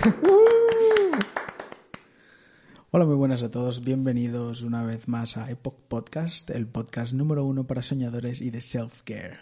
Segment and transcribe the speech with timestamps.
[2.90, 3.84] Hola, muy buenas a todos.
[3.84, 8.60] Bienvenidos una vez más a Epoch Podcast, el podcast número uno para soñadores y de
[8.60, 9.40] self-care.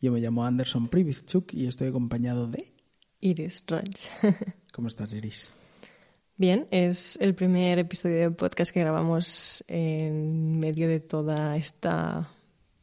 [0.00, 2.72] Yo me llamo Anderson Privichuk y estoy acompañado de...
[3.20, 4.06] Iris Roach.
[4.72, 5.50] ¿Cómo estás, Iris?
[6.36, 12.30] Bien, es el primer episodio del podcast que grabamos en medio de toda esta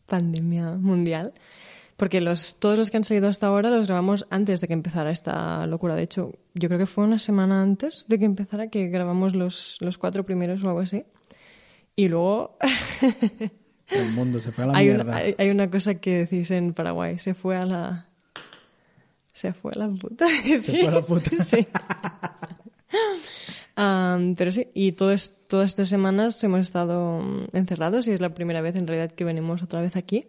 [0.07, 1.33] pandemia mundial.
[1.97, 5.09] Porque los, todos los que han salido hasta ahora los grabamos antes de que empezara
[5.11, 5.95] esta locura.
[5.95, 9.77] De hecho, yo creo que fue una semana antes de que empezara que grabamos los,
[9.81, 11.03] los cuatro primeros o algo así.
[11.95, 12.57] Y luego...
[13.89, 15.03] El mundo se fue a la hay, mierda.
[15.05, 18.07] una, hay, hay una cosa que decís en Paraguay, se fue a la...
[19.33, 20.27] Se fue a la puta.
[20.61, 21.31] Se fue a la puta.
[21.43, 21.65] Sí.
[23.75, 27.21] Am, pero sí, y todo es- todas estas semanas hemos estado
[27.53, 30.25] encerrados y es la primera vez en realidad que venimos otra vez aquí.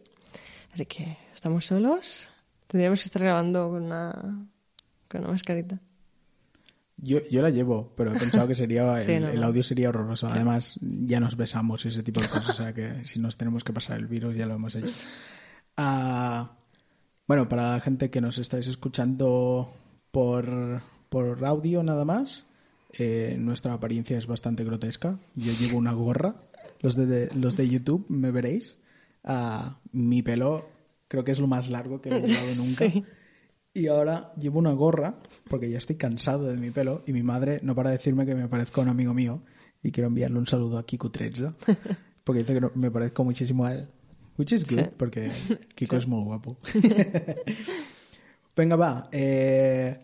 [0.75, 2.29] Así que estamos solos.
[2.67, 4.13] Tendríamos que estar grabando con una,
[5.09, 5.79] con una mascarita.
[6.97, 9.47] Yo, yo la llevo, pero he pensado que sería Sí, el, no, el no.
[9.47, 10.27] audio sería horroroso.
[10.27, 12.51] Además, ya nos besamos y ese tipo de cosas.
[12.51, 14.93] O sea que si nos tenemos que pasar el virus, ya lo hemos hecho.
[15.77, 16.57] Ah,
[17.29, 19.73] bueno, para la gente que nos estáis escuchando
[20.11, 22.47] por, por audio nada más,
[22.99, 25.19] eh, nuestra apariencia es bastante grotesca.
[25.37, 26.35] Yo llevo una gorra.
[26.81, 28.77] Los de, de- los de YouTube me veréis.
[29.23, 30.69] Ah, mi pelo
[31.09, 32.91] creo que es lo más largo que he llevado nunca.
[32.91, 33.05] Sí.
[33.75, 37.61] Y ahora llevo una gorra porque ya estoy cansado de mi pelo y mi madre
[37.63, 39.43] no para de decirme que me parezco a un amigo mío
[39.83, 41.55] y quiero enviarle un saludo a Kiko Trezza
[42.25, 43.89] porque dice que me parezco muchísimo a él.
[44.37, 44.91] Which is good Sí.
[44.97, 45.31] porque
[45.75, 46.57] Kiko es muy guapo.
[48.57, 49.09] Venga, va.
[49.13, 49.97] eh,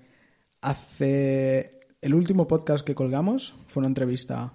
[0.61, 4.53] hace el último podcast que colgamos fue una entrevista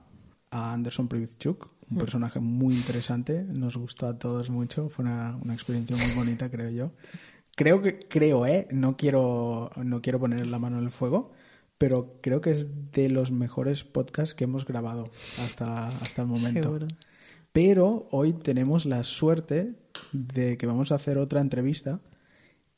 [0.52, 3.44] a Anderson Privichuk, un personaje muy interesante.
[3.44, 4.90] Nos gustó a todos mucho.
[4.90, 6.92] Fue una, una experiencia muy bonita, creo yo.
[7.56, 11.32] Creo que, creo, eh, no quiero, no quiero poner la mano en el fuego,
[11.78, 15.12] pero creo que es de los mejores podcasts que hemos grabado
[15.44, 16.62] hasta, hasta el momento.
[16.62, 16.88] Seguro.
[17.52, 19.74] Pero hoy tenemos la suerte
[20.14, 22.00] de que vamos a hacer otra entrevista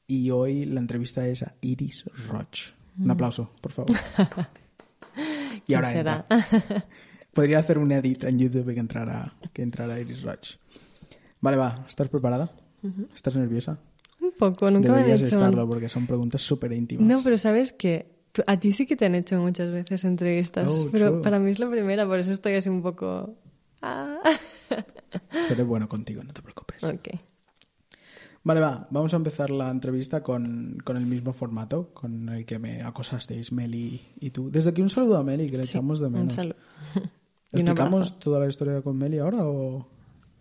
[0.07, 2.73] y hoy la entrevista es a Iris Roch.
[2.97, 3.95] Un aplauso, por favor.
[5.67, 6.25] y ahora ¿Quién será?
[6.29, 6.85] entra.
[7.33, 10.57] Podría hacer un edit en YouTube que entrara, que entrara Iris Roch.
[11.39, 11.85] Vale, va.
[11.87, 12.51] ¿Estás preparada?
[13.13, 13.79] ¿Estás nerviosa?
[14.19, 15.37] Un poco, nunca me han Deberías hecho...
[15.37, 17.07] estarlo porque son preguntas súper íntimas.
[17.07, 18.11] No, pero sabes que
[18.47, 21.21] a ti sí que te han hecho muchas veces entrevistas, Oh, pero true.
[21.21, 23.35] para mí es la primera, por eso estoy así un poco...
[23.81, 24.19] Ah.
[25.47, 26.83] Seré bueno contigo, no te preocupes.
[26.83, 27.09] ok.
[28.43, 32.57] Vale, va, vamos a empezar la entrevista con, con el mismo formato con el que
[32.57, 34.49] me acosasteis Meli y tú.
[34.51, 36.33] Desde aquí un saludo a Meli, que le Sí, echamos de un menos.
[36.33, 36.55] saludo.
[37.53, 39.87] ¿Explicamos toda la historia con Meli ahora o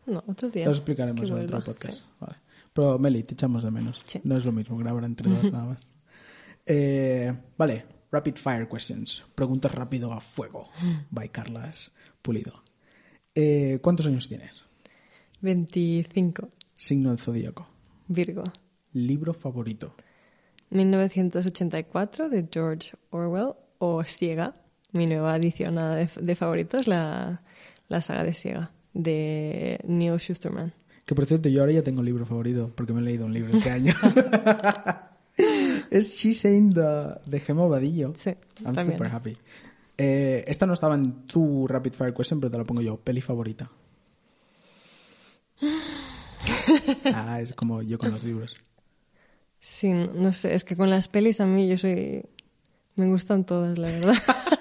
[0.07, 0.65] No, otro día.
[0.67, 1.95] lo explicaremos en otro podcast?
[1.99, 2.03] sí.
[2.21, 2.37] Vale.
[2.73, 4.03] Pero Meli, te echamos de menos.
[4.07, 4.21] Sí.
[4.25, 5.89] No es lo mismo grabar entre dos nada más.
[6.67, 9.25] Eh, vale, rapid fire questions.
[9.35, 10.69] Preguntas rápido a fuego.
[11.11, 11.91] By Carlas
[12.23, 12.63] Pulido.
[13.35, 14.63] Eh, ¿Cuántos años tienes?
[15.41, 16.49] 25.
[16.75, 17.67] Signo del zodíaco.
[18.07, 18.45] Virgo.
[18.93, 19.95] Libro favorito.
[20.71, 24.55] 1984 de George Orwell o Siega,
[24.93, 27.43] mi nueva edición a- de, de favoritos, la,
[27.89, 30.73] la saga de Siega de Neil Schusterman.
[31.05, 33.57] Que por cierto, yo ahora ya tengo libro favorito porque me he leído un libro
[33.57, 33.95] este año.
[35.91, 38.13] es She Saying de, de Gemma Vadillo.
[38.17, 38.31] Sí,
[38.65, 38.99] I'm también.
[38.99, 39.37] super happy.
[39.99, 42.97] Eh, esta no estaba en tu rapid fire question, pero te la pongo yo.
[42.97, 43.71] Peli favorita.
[47.15, 48.59] ah, es como yo con los libros.
[49.59, 52.23] Sí, no sé, es que con las pelis a mí yo soy...
[52.97, 54.15] Me gustan todas, la verdad.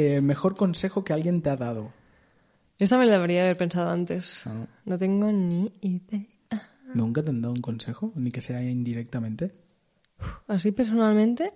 [0.00, 1.92] Eh, mejor consejo que alguien te ha dado.
[2.78, 4.46] Esta me la debería haber pensado antes.
[4.46, 4.64] Ah.
[4.84, 6.24] No tengo ni idea.
[6.94, 8.12] ¿Nunca te han dado un consejo?
[8.14, 9.56] Ni que sea indirectamente.
[10.46, 11.52] Así personalmente...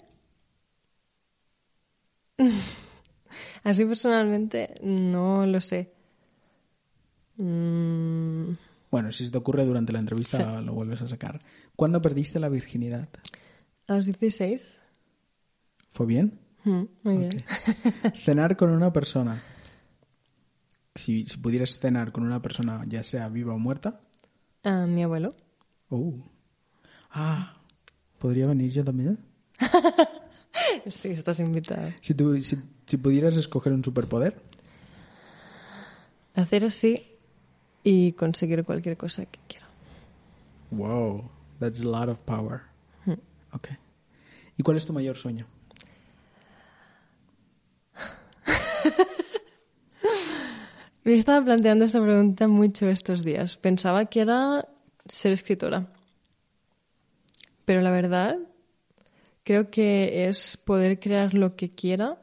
[3.63, 5.93] Así personalmente no lo sé.
[7.37, 8.55] Mm,
[8.91, 11.41] Bueno, si se te ocurre durante la entrevista, lo vuelves a sacar.
[11.77, 13.09] ¿Cuándo perdiste la virginidad?
[13.87, 14.81] a los 16.
[15.91, 16.42] ¿Fue bien?
[16.65, 17.37] Mm, muy bien.
[18.15, 19.43] Cenar con una persona.
[20.95, 24.01] Si, si pudieras cenar con una persona, ya sea viva o muerta,
[24.63, 25.35] A mi abuelo.
[25.89, 26.15] Oh.
[27.11, 27.57] Ah,
[28.19, 29.19] ¿podría venir yo también?
[30.87, 31.95] Sí, estás invitada.
[32.01, 32.57] Si, tu- si,
[32.87, 34.41] si pudieras escoger un superpoder,
[36.35, 37.07] Hacer así
[37.85, 39.67] y conseguir cualquier cosa que quiera.
[40.71, 42.63] wow, that's a lot of power.
[43.07, 43.15] Hmm.
[43.53, 43.69] Ok.
[44.57, 45.47] ¿Y cuál es tu mayor sueño?
[51.05, 53.57] Me estaba planteando esta pregunta mucho estos días.
[53.57, 54.69] Pensaba que era
[55.07, 55.89] ser escritora.
[57.65, 58.37] Pero la verdad,
[59.43, 62.21] creo que es poder crear lo que quiera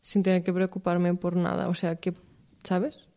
[0.00, 1.68] sin tener que preocuparme por nada.
[1.68, 2.14] O sea, que,
[2.64, 3.08] ¿sabes?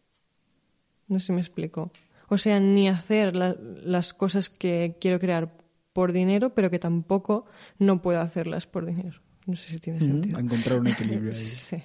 [1.08, 1.92] No sé si me explico.
[2.30, 5.52] O sea, ni hacer la- las cosas que quiero crear
[5.92, 7.46] por dinero, pero que tampoco
[7.80, 9.20] no puedo hacerlas por dinero.
[9.46, 10.38] No sé si tiene sentido.
[10.38, 11.36] A encontrar un equilibrio ahí.
[11.38, 11.78] Sí.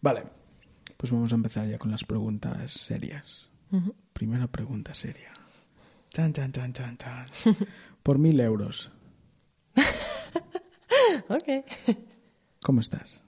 [0.00, 0.24] Vale,
[0.98, 3.48] pues vamos a empezar ya con las preguntas serias.
[4.12, 5.32] Primera pregunta seria.
[6.10, 7.26] Chan, chan, chan, chan, chan.
[8.02, 8.90] Por mil euros,
[11.28, 11.64] Ok.
[12.62, 13.20] ¿cómo estás?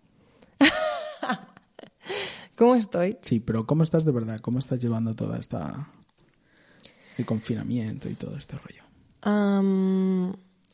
[2.57, 3.17] ¿Cómo estoy?
[3.23, 4.41] Sí, pero ¿cómo estás de verdad?
[4.41, 5.89] ¿Cómo estás llevando toda esta...
[7.19, 8.83] el confinamiento y todo este rollo?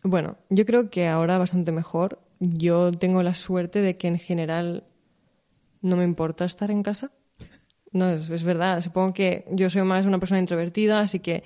[0.03, 2.21] Bueno, yo creo que ahora bastante mejor.
[2.39, 4.85] Yo tengo la suerte de que en general
[5.87, 7.11] no me importa estar en casa.
[7.93, 8.81] No, es, es verdad.
[8.81, 11.45] Supongo que yo soy más una persona introvertida, así que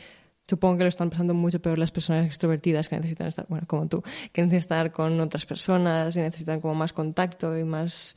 [0.48, 3.86] supongo que lo están pasando mucho peor las personas extrovertidas que necesitan estar, bueno, como
[3.88, 4.02] tú,
[4.32, 8.16] que necesitan estar con otras personas y necesitan como más contacto y más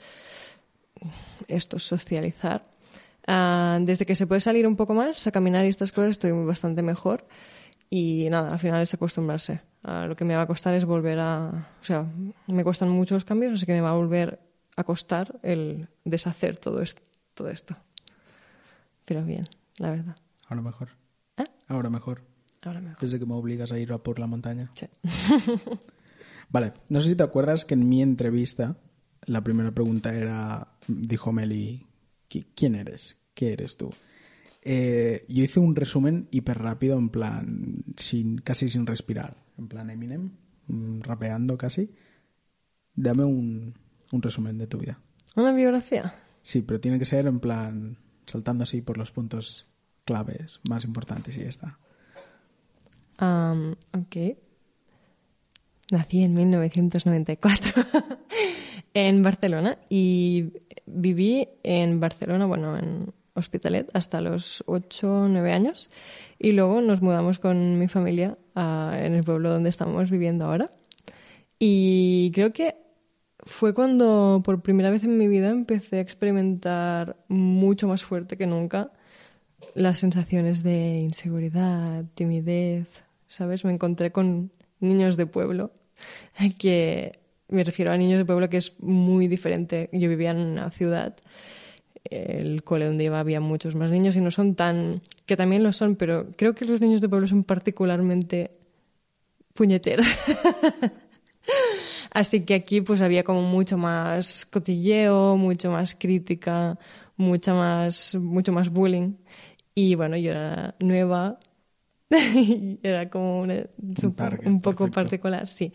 [1.48, 2.66] esto, socializar.
[3.28, 6.32] Ah, desde que se puede salir un poco más a caminar y estas cosas estoy
[6.32, 7.28] bastante mejor.
[7.90, 9.62] Y nada, al final es acostumbrarse.
[9.84, 11.70] Ah, lo que me va a costar es volver a...
[11.80, 12.06] O sea,
[12.48, 14.40] me cuestan mucho los cambios, así que me va a volver
[14.76, 17.02] a costar el deshacer todo esto.
[17.34, 17.76] Todo esto.
[19.06, 19.48] Pero bien,
[19.78, 20.16] la verdad.
[20.48, 20.90] Ahora mejor.
[21.38, 21.46] ¿Eh?
[21.68, 22.22] Ahora mejor.
[22.62, 23.00] Ahora mejor.
[23.02, 24.72] Desde que me obligas a ir a por la montaña.
[24.76, 24.86] Sí.
[26.50, 28.78] Vale, no sé si te acuerdas que en mi entrevista
[29.26, 31.88] la primera pregunta era, dijo Meli,
[32.30, 33.18] "¿Qui- ¿quién eres?
[33.34, 33.90] ¿Qué eres tú?
[34.62, 39.90] Eh, yo hice un resumen hiper rápido, en plan, sin, casi sin respirar, en plan
[39.90, 40.32] Eminem,
[40.68, 41.92] mm, rapeando casi.
[42.96, 43.74] Dame un,
[44.14, 45.00] un resumen de tu vida.
[45.36, 46.02] ¿Una biografía?
[46.44, 49.68] Sí, pero tiene que ser en plan, saltando así por los puntos
[50.06, 51.80] claves más importantes y ya está.
[53.18, 54.38] Am, ok.
[55.92, 57.84] Nací en 1994
[58.94, 60.52] en Barcelona y
[60.86, 65.90] viví en Barcelona, bueno, en Hospitalet hasta los 8 o 9 años
[66.38, 70.66] y luego nos mudamos con mi familia a- en el pueblo donde estamos viviendo ahora.
[71.60, 72.76] Y creo que
[73.46, 78.48] fue cuando por primera vez en mi vida empecé a experimentar mucho más fuerte que
[78.48, 78.92] nunca
[79.76, 83.66] las sensaciones de inseguridad, timidez, ¿sabes?
[83.66, 85.72] Me encontré con niños de pueblo,
[86.60, 89.90] que me refiero a niños de pueblo que es muy diferente.
[89.92, 91.16] Yo vivía en una ciudad,
[92.04, 95.74] el cole donde iba había muchos más niños y no son tan, que también lo
[95.74, 98.52] son, pero creo que los niños de pueblo son particularmente
[99.54, 100.06] puñeteros.
[102.14, 106.78] Así que aquí pues había como mucho más cotilleo, mucho más crítica,
[107.18, 109.16] mucha más, mucho más bullying.
[109.76, 111.40] Y bueno, yo era nueva,
[112.84, 113.66] era como una-
[113.96, 114.92] supo- target, un poco perfecto.
[114.92, 115.74] particular, sí.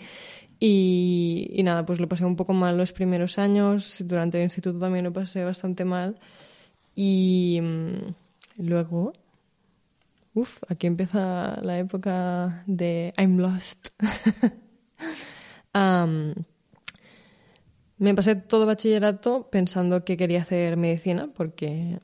[0.60, 4.78] Y, y nada, pues lo pasé un poco mal los primeros años, durante el instituto
[4.78, 6.18] también lo pasé bastante mal.
[6.96, 8.14] Y mm,
[8.68, 9.12] luego,
[10.34, 13.88] uff, aquí empieza la época de I'm lost.
[17.98, 21.98] Me pasé todo bachillerato pensando que quería hacer medicina porque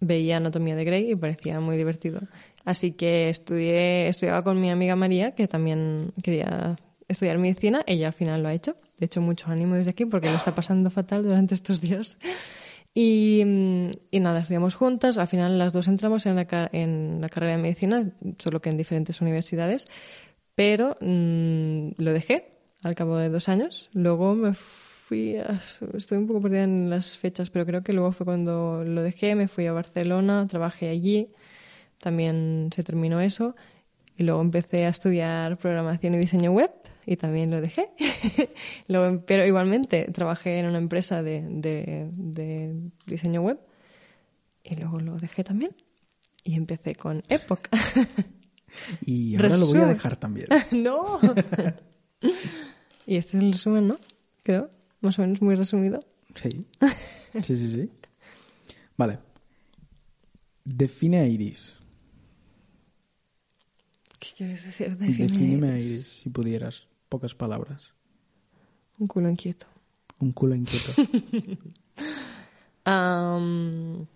[0.00, 2.20] veía Anatomía de Grey y parecía muy divertido.
[2.64, 6.76] Así que estudié, estudiaba con mi amiga María, que también quería
[7.08, 7.82] estudiar medicina.
[7.86, 8.76] Ella al final lo ha hecho.
[8.98, 12.18] De hecho, mucho ánimo desde aquí porque lo está pasando fatal durante estos días.
[12.94, 13.42] Y,
[14.12, 15.18] nada, estudiamos juntas.
[15.18, 18.76] Al final las dos entramos en la, en la carrera de medicina, solo que en
[18.76, 19.86] diferentes universidades.
[20.54, 23.90] Pero mm, lo dejé al cabo de dos años.
[23.92, 25.60] Luego me fui a...
[25.94, 29.34] Estoy un poco perdida en las fechas, pero creo que luego fue cuando lo dejé.
[29.34, 31.28] Me fui a Barcelona, trabajé allí.
[32.00, 33.56] También se terminó eso.
[34.16, 36.70] Y luego empecé a estudiar programación y diseño web
[37.06, 37.90] y también lo dejé.
[38.88, 43.58] Luego, pero igualmente trabajé en una empresa de, de- de diseño web
[44.64, 45.70] y luego lo dejé también.
[46.42, 47.60] Y empecé con Epoch.
[49.02, 50.48] Y ahora lo voy a dejar también.
[50.72, 51.20] ¡No!
[53.06, 53.98] y este es el resumen, ¿no?
[54.42, 54.70] Creo,
[55.00, 56.00] más o menos muy resumido.
[56.34, 56.66] Sí.
[57.44, 57.90] Sí, sí, sí.
[58.96, 59.18] Vale.
[60.64, 61.76] Define a Iris.
[64.36, 64.96] quieres decir?
[64.96, 66.06] Defíneme, Define ahí, Iris.
[66.22, 66.88] si pudieras.
[67.08, 67.94] Pocas palabras.
[68.98, 69.66] Un culo inquieto.
[70.20, 70.92] Un culo inquieto.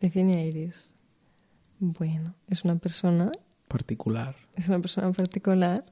[0.00, 0.92] Define a Iris.
[1.84, 3.32] Bueno, es una persona,
[3.66, 4.36] Particular.
[4.54, 5.84] es una persona particular,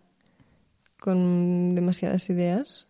[1.01, 2.87] con demasiadas ideas,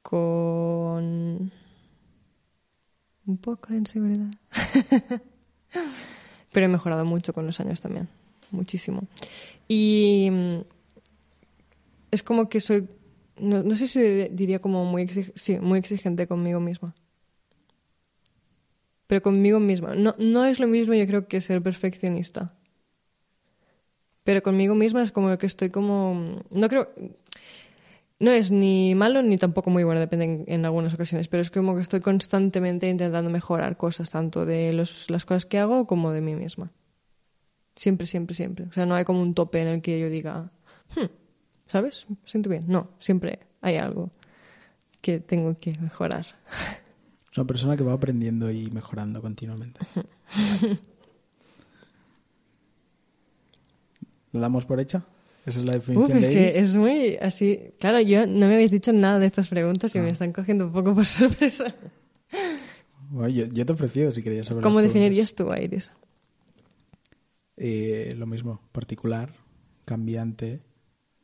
[0.00, 1.52] con
[3.26, 4.30] un poco de inseguridad.
[6.52, 8.08] Pero he mejorado mucho con los años también,
[8.50, 9.02] muchísimo.
[9.68, 10.58] Y mm,
[12.12, 12.88] es como que soy,
[13.38, 16.94] no, no sé si diría como muy, exig- sí, muy exigente conmigo misma.
[19.12, 19.94] Pero conmigo misma.
[19.94, 22.54] No, no es lo mismo yo creo que ser perfeccionista.
[24.24, 26.40] Pero conmigo misma es como que estoy como...
[26.50, 26.88] No creo...
[28.18, 31.74] No es ni malo ni tampoco muy bueno, depende en, algunas ocasiones, pero es como
[31.74, 36.22] que estoy constantemente intentando mejorar cosas, tanto de los- las cosas que hago como de
[36.22, 36.72] mí misma.
[37.76, 38.64] Siempre, siempre, siempre.
[38.66, 40.50] O sea, no hay como un tope en el que yo diga,
[40.96, 41.10] "Hmm,
[41.66, 42.06] ¿sabes?
[42.24, 42.64] Siento bien.
[42.66, 44.10] No, siempre hay algo
[45.02, 46.26] que tengo que mejorar.
[47.32, 49.80] Es una persona que va aprendiendo y mejorando continuamente.
[54.32, 55.04] ¿La damos por hecha?
[55.44, 56.56] Esa es la Uf, definición es de que Iris.
[56.56, 57.58] es muy así.
[57.78, 60.02] Claro, yo no me habéis dicho nada de estas preguntas y Ah.
[60.02, 61.74] me están cogiendo un poco por sorpresa.
[63.10, 64.62] Bueno, yo, yo te he ofrecido si querías saber.
[64.62, 65.92] ¿Cómo definirías tú a Iris?
[67.56, 69.34] Eh, lo mismo, particular,
[69.84, 70.62] cambiante,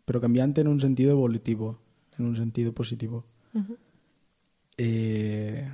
[0.04, 1.78] pero cambiante en un sentido evolutivo,
[2.18, 3.24] en un sentido positivo.
[4.76, 5.70] Eh,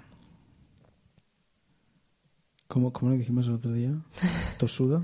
[2.69, 3.93] ¿cómo, ¿Cómo lo dijimos el otro día?
[4.59, 5.03] Tosuda,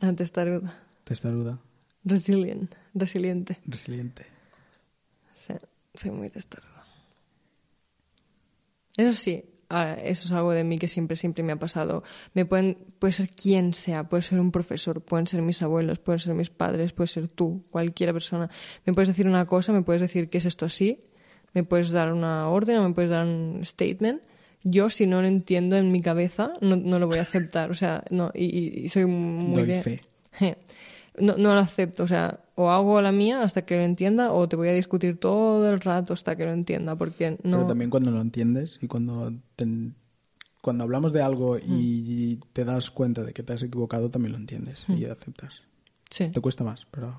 [0.00, 0.78] Ah, testaruda.
[1.04, 1.58] testaruda,
[2.04, 2.74] Resilient.
[2.94, 3.58] Resiliente.
[3.66, 4.26] resiliente.
[5.34, 5.54] Sí,
[5.94, 6.84] soy muy testaruda.
[8.96, 12.02] Eso sí, ah, eso es algo de mí que siempre, siempre me ha pasado.
[12.34, 16.18] Me pueden, puede ser quien sea, puede ser un profesor, pueden ser mis abuelos, pueden
[16.18, 18.48] ser mis padres, puede ser tú, cualquier persona.
[18.86, 21.00] Me puedes decir una cosa, me puedes decir que es esto así,
[21.52, 24.22] me puedes dar una orden o me puedes dar un statement.
[24.68, 27.70] Yo, si no lo entiendo en mi cabeza, no, no lo voy a aceptar.
[27.70, 30.00] O sea, no, y, soy muy Doy de- fe.
[31.18, 34.46] No, no lo acepto, o sea, o hago la mía hasta que lo entienda o
[34.50, 37.56] te voy a discutir todo el rato hasta que lo entienda, porque no...
[37.56, 39.92] Pero también cuando lo entiendes y cuando, te-
[40.60, 44.38] cuando hablamos de algo y te das cuenta de que te has equivocado, también lo
[44.38, 45.62] entiendes y aceptas.
[46.10, 46.28] Sí.
[46.28, 47.18] Te cuesta más, pero...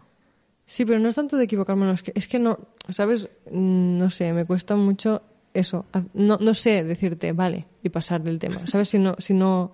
[0.68, 3.30] sí, pero no es tanto de equivocarme, no, es, que, es que no, ¿sabes?
[3.52, 5.24] Mm, No sé, me cuesta mucho
[5.60, 5.86] eso.
[6.14, 8.90] No, no sé decirte, vale, y pasar del tema, ¿sabes?
[8.90, 9.74] Si no, si no,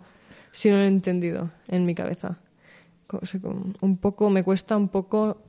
[0.51, 2.39] si no lo he entendido en mi cabeza.
[3.09, 5.41] O sea, un poco, me cuesta un poco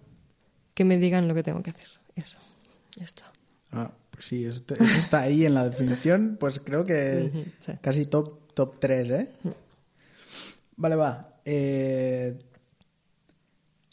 [0.75, 1.89] que me digan lo que tengo que hacer.
[2.15, 2.39] Eso,
[2.97, 3.33] ya está.
[3.73, 4.63] Ah, pues sí, eso,
[4.99, 7.73] está ahí en la definición, pues creo que sí.
[7.81, 9.31] casi top, top 3, ¿eh?
[10.77, 11.39] Vale, va.
[11.45, 12.37] Eh,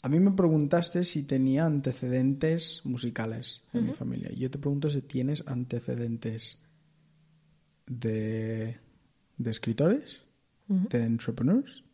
[0.02, 4.30] a mí me preguntaste si tenía antecedentes musicales en mi familia.
[4.32, 6.58] Y yo te pregunto si tienes antecedentes
[7.86, 8.78] de,
[9.38, 10.22] de escritores,
[10.66, 11.84] de entrepreneurs.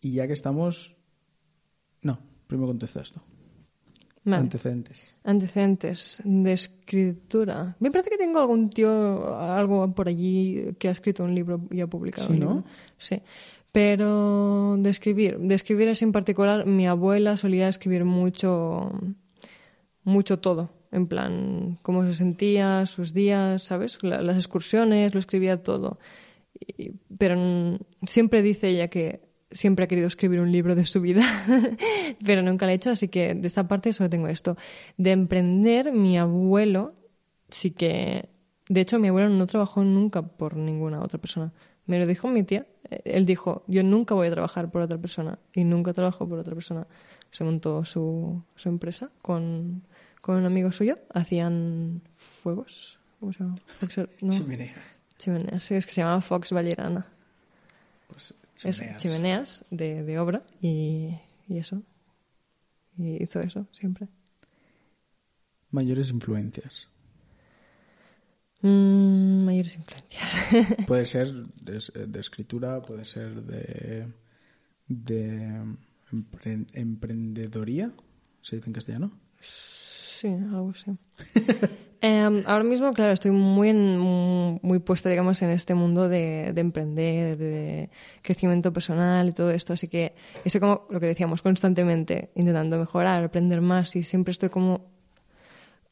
[0.00, 0.96] Y ya que estamos...
[2.02, 3.22] No, primero contesta esto.
[4.24, 4.42] Vale.
[4.42, 5.14] Antecedentes.
[5.22, 7.76] Antecedentes de escritura.
[7.78, 11.80] Me parece que tengo algún tío, algo por allí que ha escrito un libro y
[11.80, 12.46] ha publicado Sí, un ¿no?
[12.56, 12.64] libro.
[12.98, 13.22] Sí.
[13.76, 18.90] Pero de escribir, de escribir es en particular, mi abuela solía escribir mucho,
[20.02, 20.70] mucho todo.
[20.92, 23.98] En plan, cómo se sentía, sus días, ¿sabes?
[24.02, 25.98] La- las excursiones, lo escribía todo.
[27.18, 31.26] Pero siempre dice ella que siempre ha querido escribir un libro de su vida,
[32.24, 34.56] pero nunca lo ha hecho, así que de esta parte solo tengo esto.
[34.96, 36.94] De emprender, mi abuelo
[37.50, 38.30] sí que...
[38.70, 41.52] De hecho, mi abuelo no trabajó nunca por ninguna otra persona.
[41.86, 42.66] Me lo dijo mi tía.
[42.90, 45.38] Eh, Él dijo, yo nunca voy a trabajar por otra persona.
[45.54, 46.86] Y nunca trabajó por otra persona.
[47.30, 49.82] Se montó su, su empresa con,
[50.20, 50.98] con un amigo suyo.
[51.14, 52.98] Hacían fuegos.
[53.20, 53.56] ¿Cómo se llama?
[54.20, 55.02] No, Chimeneas.
[55.18, 55.64] chimeneas.
[55.64, 57.06] Sí, es que se llama Fox Vallerana.
[58.08, 59.02] Pues chimeneas.
[59.02, 61.14] chimeneas de, de obra y,
[61.48, 61.82] y eso.
[62.98, 64.08] Y hizo eso siempre.
[65.70, 66.88] Mayores influencias.
[68.62, 70.86] Mm, mayores influencias.
[70.86, 74.06] Puede ser de, de escritura, puede ser de,
[74.88, 75.62] de
[76.12, 77.90] empre- emprendedoría,
[78.42, 79.10] se dice en castellano.
[79.40, 80.92] sí, algo así.
[82.02, 86.60] Em, ahora mismo, claro, estoy muy, en- muy puesta, digamos, en este mundo de, de
[86.60, 87.88] emprender, de
[88.22, 89.72] crecimiento personal y todo esto.
[89.72, 94.50] Así que estoy como lo que decíamos, constantemente intentando mejorar, aprender más y siempre estoy
[94.50, 94.84] como,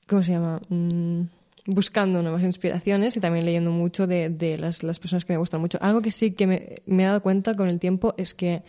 [0.07, 0.61] ¿cómo se llama?
[0.69, 1.23] Mm,
[1.67, 5.61] buscando nuevas inspiraciones y también leyendo mucho de, de las, las, personas que me gustan
[5.61, 5.79] mucho.
[5.81, 8.63] Algo que sí que me, he dado cuenta con el tiempo es que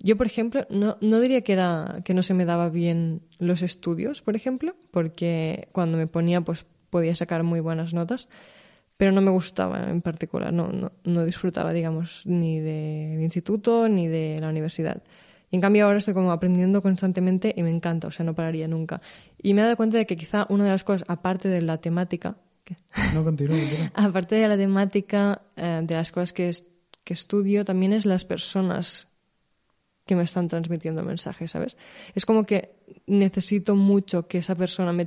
[0.00, 3.62] yo, por ejemplo, no, no diría que, era, que no se me daba bien los
[3.62, 8.28] estudios, por ejemplo, porque cuando me ponía pues podía sacar muy buenas notas,
[8.96, 14.08] pero no me gustaba en particular, no, no, no disfrutaba, digamos, ni del instituto ni
[14.08, 15.02] de la universidad.
[15.50, 18.68] Y en cambio ahora estoy como aprendiendo constantemente y me encanta, o sea, no pararía
[18.68, 19.00] nunca.
[19.42, 21.78] Y me he dado cuenta de que quizá una de las cosas, aparte de la
[21.78, 22.36] temática,
[23.14, 23.56] no, continúo,
[23.94, 26.50] aparte de la temática, eh, de las cosas que,
[27.04, 29.08] que estudio, también es las personas
[30.06, 31.76] que me están transmitiendo mensajes, ¿sabes?
[32.14, 32.76] Es como que
[33.06, 35.06] necesito mucho que esa persona me...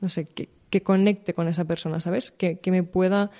[0.00, 2.30] no sé, que, que, conecte con esa persona, ¿sabes?
[2.30, 3.30] Que, que me pueda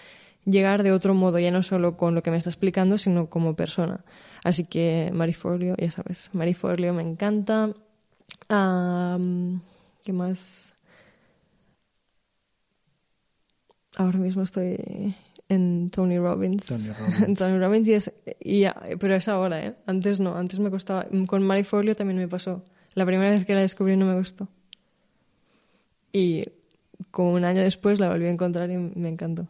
[0.45, 3.55] llegar de otro modo, ya no solo con lo que me está explicando, sino como
[3.55, 4.05] persona.
[4.45, 7.73] Así que Marifolio, ya sabes, Marifolio me encanta.
[8.49, 10.73] ¿Qué más?
[13.97, 15.15] Ahora mismo estoy
[15.49, 16.67] en Tony Robbins.
[16.67, 17.39] Tony Robbins.
[17.39, 18.65] Tony Robbins y es, y
[18.99, 19.75] pero es ahora, ¿eh?
[19.87, 21.07] Antes no, antes me costaba.
[21.27, 22.65] Con Marifolio también me pasó.
[22.95, 24.49] La primera vez que la descubrí no me gustó.
[26.13, 26.45] Y
[27.11, 29.49] como un año después la volví a encontrar y me encantó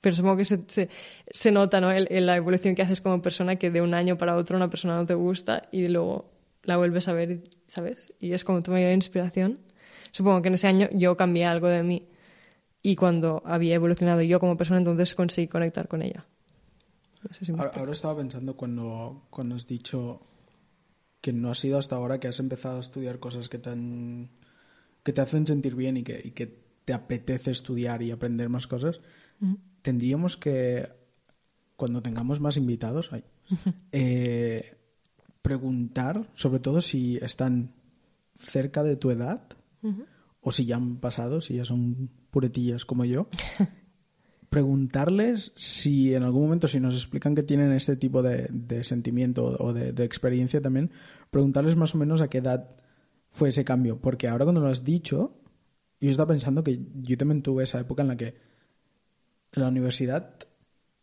[0.00, 0.88] pero supongo que se,
[1.30, 1.90] se, nota ¿no?
[1.90, 4.96] El, la evolución que haces como persona, que de un año para otro una persona
[4.96, 6.30] no te gusta y luego
[6.62, 8.14] la vuelves a ver, ¿sabes?
[8.20, 9.58] Y es como tu mayor inspiración.
[10.12, 12.08] Supongo que en ese año yo cambié algo de mí
[12.82, 16.26] y cuando había evolucionado yo como persona, entonces conseguí conectar con ella.
[17.56, 20.22] ahora, estaba pensando cuando, cuando has dicho
[21.20, 23.70] que no ha sido hasta ahora que has empezado a estudiar cosas que te,
[25.02, 26.46] que te hacen sentir bien y que, y que
[26.84, 29.00] te apetece estudiar y aprender más cosas
[29.88, 30.86] tendríamos que,
[31.76, 33.08] cuando tengamos más invitados,
[33.90, 34.76] eh,
[35.40, 37.72] preguntar, sobre todo si están
[38.36, 39.48] cerca de tu edad
[40.42, 43.28] o si ya han pasado, si ya son puretillas como yo,
[44.50, 49.72] preguntarles si en algún momento, si nos explican que tienen este tipo de, sentimiento o
[49.72, 50.90] de, de, experiencia también,
[51.30, 52.76] preguntarles más o menos a qué edad
[53.30, 54.02] fue ese cambio.
[54.02, 55.40] Porque ahora cuando lo has dicho,
[55.98, 58.34] yo estaba pensando que yo también tuve esa época en la que
[59.52, 60.34] la universidad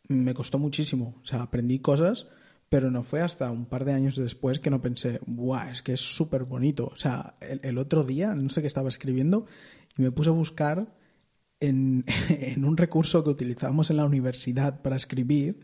[0.07, 1.15] me costó muchísimo.
[1.21, 2.27] O sea, aprendí cosas,
[2.69, 5.69] pero no fue hasta un par de años después que no pensé, ¡guau!
[5.69, 6.87] Es que es súper bonito.
[6.87, 9.45] O sea, el, otro día, no sé qué estaba escribiendo,
[9.97, 10.93] y me puse a buscar
[11.59, 12.05] en,
[12.57, 15.59] un recurso que utilizábamos en la universidad para escribir,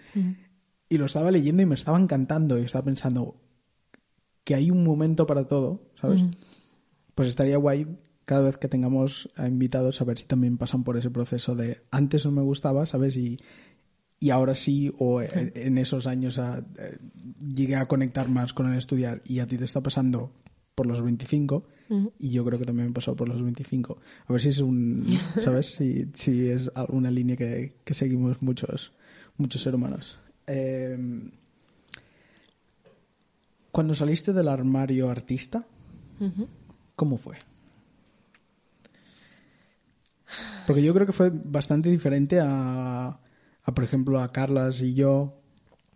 [0.89, 3.41] y lo estaba leyendo y me estaba encantando, y estaba pensando
[4.43, 6.21] que hay un momento para todo, ¿sabes?
[7.13, 7.87] Pues estaría guay
[8.31, 11.81] cada vez que tengamos a invitados a ver si también pasan por ese proceso de
[11.91, 13.17] antes no me gustaba, ¿sabes?
[13.17, 13.41] Y,
[14.21, 16.97] y ahora sí, o en, esos años a, eh,
[17.45, 20.31] llegué a conectar más con el estudiar y a ti te está pasando
[20.75, 21.67] por los 25
[22.19, 23.99] y yo creo que también me pasó por los 25.
[24.25, 25.05] A ver si es un,
[25.41, 25.75] ¿sabes?
[25.77, 28.93] si, si es una línea que, que, seguimos muchos,
[29.35, 30.17] muchos seres humanos.
[30.47, 31.31] Em,
[33.73, 35.67] cuando saliste del armario artista,
[36.95, 37.35] ¿cómo fue?
[40.67, 43.19] Porque yo creo que fue bastante diferente a,
[43.63, 45.41] por ejemplo, a Carlas y yo.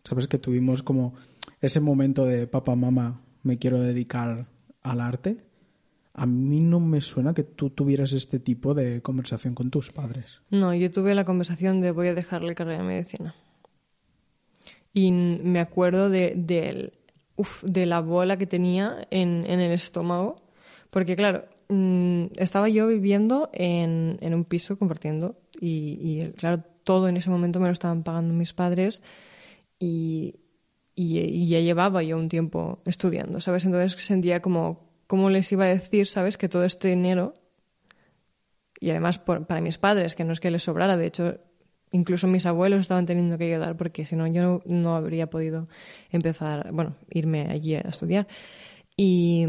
[0.03, 1.15] Sabes que tuvimos como
[1.61, 4.47] ese momento de papá, mamá, me quiero dedicar
[4.81, 5.45] al arte.
[6.13, 10.41] A mí no me suena que tú tuvieras este tipo de conversación con tus padres.
[10.49, 13.35] No, yo tuve la conversación de voy a dejarle carrera de medicina.
[14.93, 20.37] Y me acuerdo de, de, la bola que tenía en, en el estómago.
[20.89, 27.17] Porque claro, Mm, estaba yo viviendo en, en un piso compartiendo y, claro, todo en
[27.17, 29.01] ese momento me lo estaban pagando mis padres
[29.79, 30.35] y,
[30.95, 33.65] y, ya llevaba yo un tiempo estudiando, ¿sabes?
[33.65, 36.37] Entonces sentía como, ¿cómo les iba a decir, ¿sabes?
[36.37, 37.33] Que todo este dinero,
[38.79, 41.39] y además para mis padres, que no es que les sobrara, de hecho,
[41.91, 45.67] incluso mis abuelos estaban teniendo que ayudar porque si no yo no habría podido
[46.11, 48.27] empezar, bueno, irme allí a estudiar.
[48.97, 49.47] Y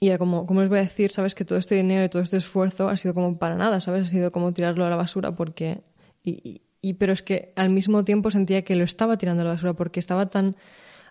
[0.00, 2.22] y era como, ¿cómo les voy a decir, sabes, que todo este dinero y todo
[2.22, 4.08] este esfuerzo ha sido como para nada, sabes?
[4.08, 5.80] Ha sido como tirarlo a la basura porque...
[6.22, 9.50] Y, y, pero es que al mismo tiempo sentía que lo estaba tirando a la
[9.52, 10.56] basura porque estaba tan...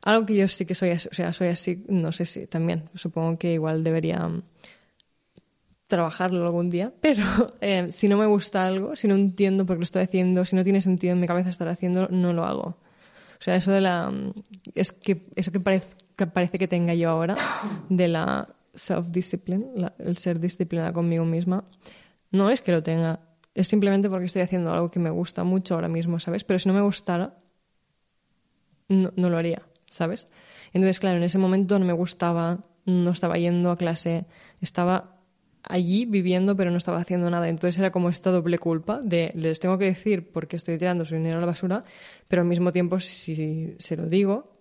[0.01, 2.89] Algo que yo sí que soy así, o sea, soy así, no sé si también,
[2.93, 4.43] supongo que igual debería mm,
[5.87, 7.23] trabajarlo algún día, pero
[7.61, 10.55] eh, si no me gusta algo, si no entiendo por qué lo estoy haciendo, si
[10.55, 12.77] no tiene sentido en mi cabeza estar haciendo, no lo hago.
[13.39, 14.09] O sea, eso de la...
[14.09, 14.33] Mm,
[14.75, 17.35] es que, eso que parece, que parece que tenga yo ahora,
[17.89, 18.47] de la
[18.77, 21.65] self-discipline, el ser disciplinada conmigo misma,
[22.31, 23.19] no es que lo tenga,
[23.53, 26.43] es simplemente porque estoy haciendo algo que me gusta mucho ahora mismo, ¿sabes?
[26.43, 27.37] Pero si no me gustara,
[28.87, 30.27] no, lo haría, ¿sabes?
[30.73, 34.25] Entonces, claro, en ese momento no me gustaba, no estaba yendo a clase,
[34.61, 35.15] estaba
[35.63, 37.49] allí viviendo pero no estaba haciendo nada.
[37.49, 41.15] Entonces era como esta doble culpa de les tengo que decir porque estoy tirando su
[41.15, 41.83] dinero a la basura,
[42.27, 44.56] pero al mismo tiempo si se lo digo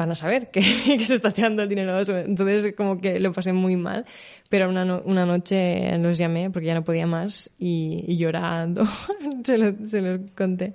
[0.00, 0.62] van a saber que,
[1.04, 2.00] se está tirando el dinero.
[2.00, 4.06] Entonces como que lo pasé muy mal,
[4.48, 8.84] pero una, una noche los llamé porque ya no podía más y, llorando
[9.44, 10.72] se, lo, se lo conté.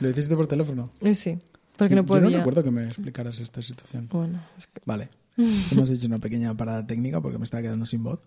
[0.00, 0.90] ¿Lo hiciste por teléfono?
[1.14, 1.38] Sí,
[1.76, 2.24] porque no podía.
[2.24, 4.08] Yo no recuerdo que me explicaras esta situación.
[4.10, 4.80] Bueno, es que...
[4.86, 5.10] Vale.
[5.70, 8.20] Hemos hecho una pequeña parada técnica porque me estaba quedando sin voz.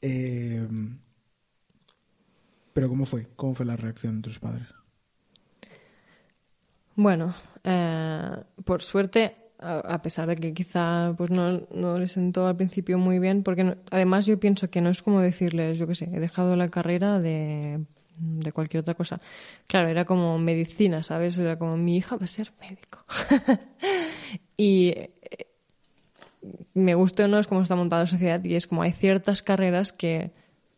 [0.00, 0.66] Eh,
[2.72, 3.28] pero ¿cómo fue?
[3.36, 4.66] ¿Cómo fue la reacción de tus padres?
[6.96, 8.30] Bueno, eh,
[8.64, 13.18] por suerte, a, pesar de que quizá pues no, no les sentó al principio muy
[13.18, 16.56] bien, porque además yo pienso que no es como decirles, yo qué sé, he dejado
[16.56, 17.84] la carrera de,
[18.18, 19.20] de cualquier otra cosa.
[19.66, 21.38] Claro, era como medicina, ¿sabes?
[21.38, 23.04] Era como mi hija va a ser médico.
[24.56, 24.94] y
[26.74, 29.42] me guste o no, es como está montada la sociedad y es como hay ciertas
[29.42, 30.30] carreras que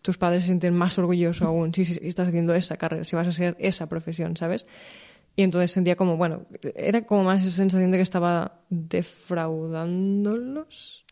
[0.02, 3.32] tus padres se sienten más orgullosos aún si, estás haciendo esa carrera, si vas a
[3.32, 4.66] ser esa profesión, ¿sabes?
[5.38, 11.07] Y entonces sentía como, bueno, era como más esa sensación de que estaba defraudándolos.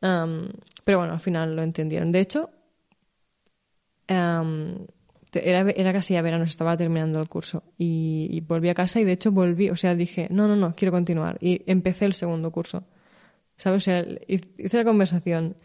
[0.00, 2.12] pero bueno, al final lo entendieron.
[2.12, 2.50] De hecho,
[4.06, 4.44] era,
[5.32, 7.64] era casi a verano, estaba terminando el curso.
[7.76, 10.76] Y, y, volví a casa y de hecho volví, o sea, dije, no, no, no,
[10.76, 11.36] quiero continuar.
[11.40, 12.84] Y empecé el segundo curso.
[13.56, 13.82] ¿sabes?
[13.82, 15.56] O sea, hice la conversación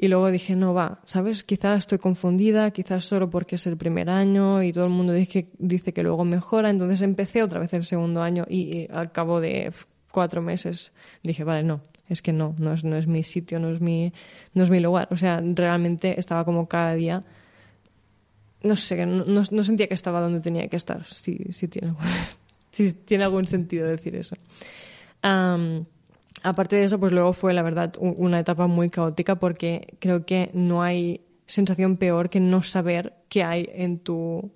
[0.00, 1.42] y luego dije, no va, ¿sabes?
[1.42, 5.48] Quizás estoy confundida, quizás solo porque es el primer año y todo el mundo dice
[5.58, 9.72] dice que luego mejora, entonces empecé otra vez el segundo año y, al cabo de
[10.12, 10.92] cuatro meses
[11.24, 14.12] dije, vale, no, es que no, no es, no es mi sitio, no es mi,
[14.54, 15.08] no es mi lugar.
[15.10, 17.24] O sea, realmente estaba como cada día,
[18.62, 21.94] no sé, no, no, sentía que estaba donde tenía que estar, si, si, tiene,
[22.70, 24.36] si tiene algún sentido decir eso.
[26.42, 30.50] Aparte de eso, pues luego fue, la verdad, una etapa muy caótica porque creo que
[30.54, 34.50] no hay sensación peor que no saber qué hay en tu...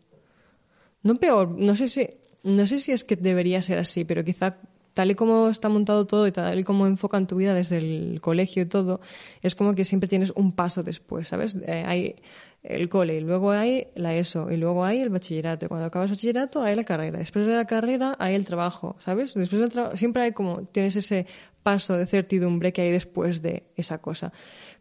[1.03, 2.09] No peor, no sé si,
[2.45, 4.59] no sé si es que debería ser así, pero quizá
[4.95, 8.21] tal y como está montado todo y tal y como enfocan tu vida desde el
[8.21, 9.01] colegio y todo,
[9.41, 11.57] es como que siempre tienes un paso después, ¿sabes?
[11.67, 12.17] Eh, hay
[12.63, 15.69] el cole, y luego hay la ESO, y luego hay el bachillerato.
[15.69, 17.19] Cuando acabas el bachillerato hay la carrera.
[17.19, 19.35] Después de la carrera hay el trabajo, ¿sabes?
[19.35, 21.27] Después del trabajo siempre hay como, tienes ese
[21.63, 24.33] paso de certidumbre que hay después de esa cosa.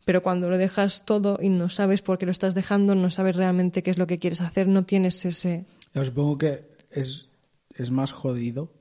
[0.05, 3.35] Pero cuando lo dejas todo y no sabes por qué lo estás dejando, no sabes
[3.35, 5.65] realmente qué es lo que quieres hacer, no tienes ese...
[5.93, 7.29] Yo supongo que es,
[7.75, 8.71] es más jodido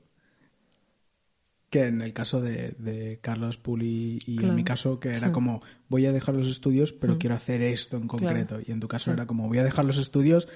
[1.71, 6.05] que en el caso de, Carlos Puli y en mi caso que era como voy
[6.05, 7.17] a dejar los estudios pero mm.
[7.17, 8.59] quiero hacer esto en concreto.
[8.65, 10.49] Y en tu caso era como voy a dejar los estudios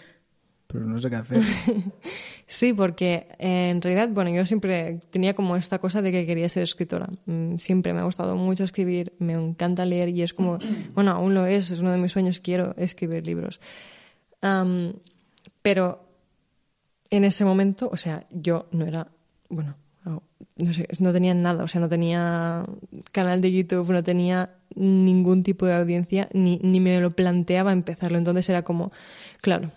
[0.67, 1.41] pero no sé qué hacer.
[2.47, 6.49] sí, porque eh, en realidad, bueno, yo siempre tenía como esta cosa de que quería
[6.49, 7.09] ser escritora.
[7.25, 10.57] Mm, siempre me ha gustado mucho escribir, me encanta leer y es como,
[10.93, 13.61] bueno, aún lo es, es uno de mis sueños, quiero escribir libros.
[15.61, 16.01] pero
[17.09, 19.07] en ese momento, o sea, yo no era,
[19.49, 19.75] bueno,
[20.57, 22.65] no sé, no tenía nada, o sea, no tenía
[23.11, 28.17] canal de YouTube, no tenía ningún tipo de audiencia, ni, ni me lo planteaba empezarlo.
[28.17, 28.91] Entonces era como,
[29.41, 29.71] claro,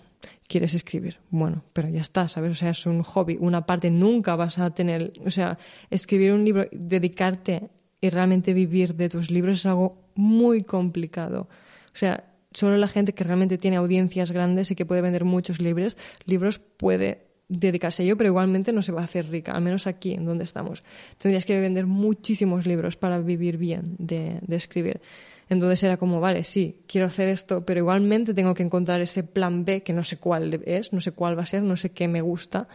[0.48, 1.18] quieres escribir.
[1.30, 2.50] Bueno, pero ya está, ¿sabes?
[2.50, 5.58] O sea, es un hobby, una parte, nunca vas a tener, o sea,
[5.90, 7.68] escribir un libro, dedicarte
[8.00, 11.48] y realmente vivir de tus libros es algo muy complicado.
[11.92, 15.60] O sea, solo la gente que realmente tiene audiencias grandes y que puede vender muchos
[15.60, 19.62] libros, libros puede dedicarse a ello, pero igualmente no se va a hacer rica, al
[19.62, 20.84] menos aquí en donde estamos.
[21.16, 25.00] Tendrías que vender muchísimos libros para vivir bien de, de escribir.
[25.48, 29.64] Entonces era como, vale, sí, quiero hacer esto, pero igualmente tengo que encontrar ese plan
[29.64, 32.06] B que no sé cuál es, no sé cuál va a ser, no sé qué
[32.06, 32.68] me gusta.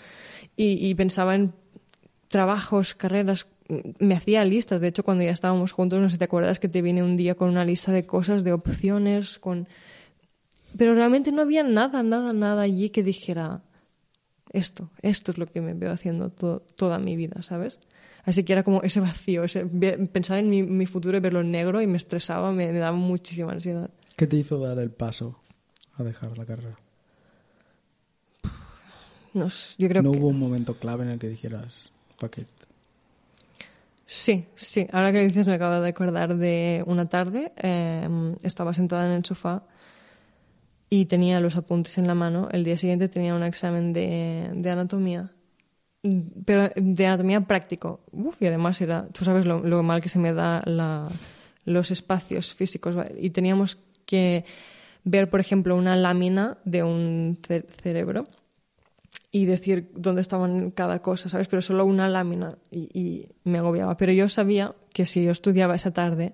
[0.56, 1.54] Y, pensaba en
[2.28, 3.48] trabajos, carreras,
[4.00, 4.82] me hacía listas.
[4.82, 7.18] De hecho, cuando ya estábamos juntos, no sé si te acuerdas que te viene un
[7.18, 9.68] día con una lista de cosas, de opciones, con...
[10.78, 13.62] Pero realmente no había nada, nada, nada allí que dijera
[14.54, 17.80] esto, esto es lo que me veo haciendo toda mi vida, ¿sabes?
[18.24, 21.88] Así que era como ese vacío, ese, pensar en mi, futuro y verlo negro y
[21.88, 23.90] me estresaba, me, daba muchísima ansiedad.
[24.16, 25.40] ¿Qué te hizo dar el paso
[25.98, 26.78] a dejar la carrera?
[29.34, 29.48] No,
[29.80, 32.48] yo creo ¿No hubo un momento clave en el que dijeras, paquete?
[34.06, 34.88] Sí, sí.
[34.92, 37.52] Ahora que dices me acabo de acordar de una tarde.
[37.56, 39.64] Em, estaba sentada en el sofá
[40.94, 42.50] y tenía los apuntes en la mano.
[42.52, 45.32] El día siguiente tenía un examen de, de anatomía
[46.46, 48.02] pero de anatomía práctico.
[48.12, 50.62] Uf, y además era, tú sabes lo, mal que se me da
[51.66, 52.96] los espacios físicos.
[53.18, 54.44] Y teníamos que
[55.06, 57.40] ver, por ejemplo, una lámina de un
[57.82, 58.28] cerebro
[59.32, 61.48] y decir dónde estaban cada cosa, ¿sabes?
[61.48, 63.96] Pero solo una lámina y, y, me agobiaba.
[63.96, 66.34] Pero yo sabía que si yo estudiaba esa tarde,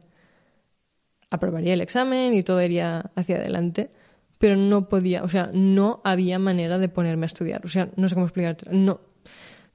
[1.29, 3.91] aprobaría el examen y todo iría hacia adelante,
[4.39, 7.63] pero no podía, o sea, no había manera de ponerme a estudiar.
[7.65, 8.65] O sea, no sé cómo explicarte.
[8.71, 9.01] No,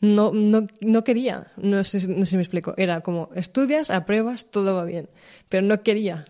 [0.00, 2.74] no, no, no quería, no sé, no sé si me explico.
[2.78, 5.10] Era como, estudias, apruebas, todo va bien,
[5.50, 6.24] pero no quería.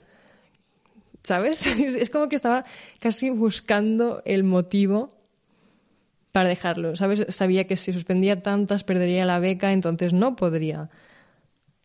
[1.22, 1.64] ¿Sabes?
[1.78, 2.64] Es como que estaba
[3.00, 5.16] casi buscando el motivo
[6.32, 6.96] para dejarlo.
[6.96, 7.24] ¿Sabes?
[7.28, 10.90] Sabía que si suspendía tantas perdería la beca, entonces no podría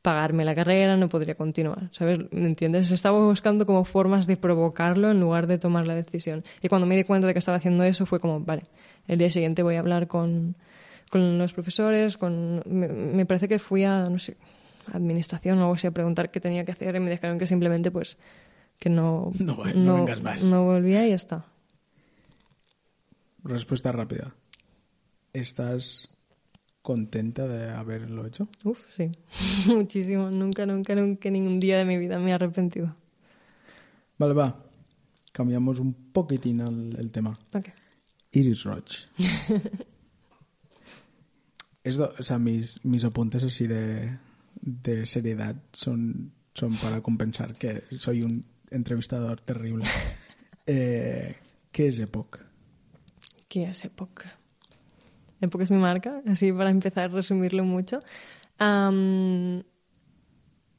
[0.02, 2.20] pagarme la carrera, no podría continuar, ¿sabes?
[2.32, 2.90] ¿Me entiendes?
[2.92, 6.44] Estaba buscando como formas de provocarlo en lugar de tomar la decisión.
[6.62, 8.64] Y cuando me di cuenta de que estaba haciendo eso fue como, vale,
[9.08, 10.56] el día siguiente voy a hablar con,
[11.10, 14.38] con los profesores, con me, parece que fui a, no sé,
[14.94, 17.92] administración o algo así a preguntar qué tenía que hacer y me dijeron que simplemente
[17.92, 18.18] pues
[18.80, 20.44] que no, no, no vengas más.
[20.44, 21.46] No volvía y ya está.
[23.44, 24.36] Respuesta rápida.
[25.34, 26.10] ¿Estás
[26.90, 28.48] contenta de haberlo hecho?
[28.64, 29.12] Uf, sí.
[29.68, 30.32] Muchísimo.
[30.32, 32.96] Nunca, nunca, nunca, ningún día de mi vida me he arrepentido.
[34.18, 34.66] Vale, va.
[35.32, 37.38] Cambiamos un poquitín el, tema.
[37.54, 37.68] Ok.
[38.32, 39.06] Iris Roach.
[41.84, 44.18] Esto, o sea, mis, mis apuntes así de,
[44.60, 49.86] de seriedad son, son para compensar que soy un entrevistador terrible.
[50.72, 51.36] Eh,
[51.72, 52.42] ¿Qué es Epoch?
[53.48, 53.86] ¿Qué es
[55.42, 58.02] Epoch es mi marca, así para empezar a resumirlo mucho.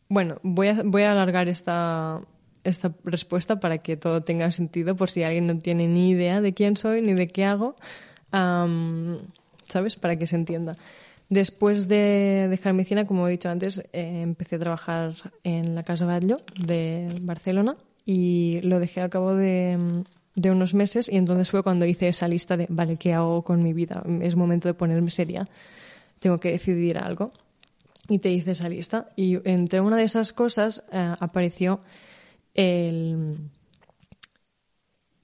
[0.08, 2.20] bueno, voy a, voy a alargar esta,
[2.64, 6.52] esta respuesta para que todo tenga sentido por si alguien no tiene ni idea de
[6.52, 7.76] quién soy ni de qué hago.
[9.68, 9.96] ¿Sabes?
[9.96, 10.76] Para que se entienda.
[11.28, 16.04] Después de dejar medicina, como he dicho antes, eh, empecé a trabajar en la Casa
[16.04, 19.78] Batlló de Barcelona y lo dejé a cabo de,
[20.34, 23.62] de, unos meses y entonces fue cuando hice esa lista de, vale, ¿qué hago con
[23.62, 24.02] mi vida?
[24.22, 25.46] Es momento de ponerme seria,
[26.18, 27.32] tengo que decidir algo.
[28.08, 31.80] Y te hice esa lista y entre una de esas cosas eh, apareció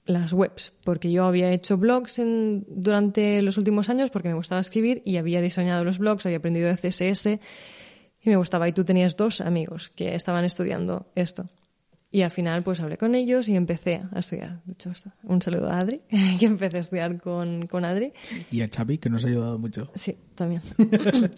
[0.05, 2.21] las webs, porque yo había hecho blogs
[2.67, 6.69] durante los últimos años porque me gustaba escribir y había diseñado los blogs, había aprendido
[6.69, 7.25] de CSS
[8.21, 8.67] y me gustaba.
[8.67, 11.49] Y tú tenías dos amigos que estaban estudiando esto.
[12.09, 14.61] Y al final pues hablé con ellos y empecé a estudiar.
[14.65, 14.91] De hecho,
[15.23, 16.01] un saludo a Adri,
[16.39, 18.13] que empecé a estudiar con, con Adri.
[18.49, 19.89] Y a Xavi, que nos ha ayudado mucho.
[19.93, 20.61] Sí, también.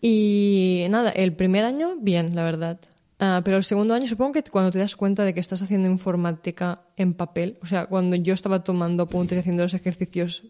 [0.00, 2.80] y nada, el primer año, bien, la verdad.
[3.18, 5.88] Ah, pero el segundo año, supongo que cuando te das cuenta de que estás haciendo
[5.88, 10.44] informática en papel, o sea, cuando yo estaba tomando apuntes y haciendo los ejercicios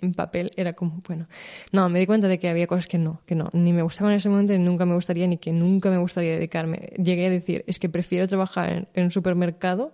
[0.00, 1.26] en papel, era como, bueno,
[1.72, 4.12] no, me di cuenta de que había cosas que no, que no, ni me gustaban
[4.12, 6.92] en ese momento, ni nunca me gustaría, ni que nunca me gustaría dedicarme.
[7.02, 9.92] Llegué a decir, es que prefiero trabajar en un supermercado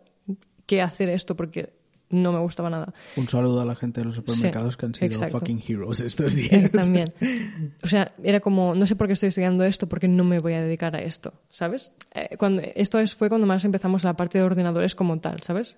[0.67, 1.73] que hacer esto, porque
[2.09, 2.93] no me gustaba nada.
[3.17, 6.71] Un saludo a la gente de los supermercados que han sido fucking heroes estos días.
[6.71, 7.13] también.
[7.83, 10.55] O sea, era como, no sé por qué estoy estudiando esto, porque no me voy
[10.55, 11.93] a dedicar a esto, ¿sabes?
[12.15, 15.77] Eh, cuando, esto es, fue cuando más empezamos la parte de ordenadores como tal, ¿sabes?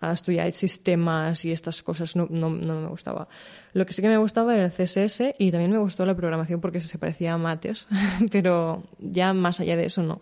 [0.00, 3.28] A estudiar sistemas y estas cosas no, no, no me gustaba.
[3.72, 6.60] Lo que sí que me gustaba era el CSS y también me gustó la programación
[6.60, 7.86] porque se parecía a mates,
[8.30, 10.20] pero ya más allá de eso no.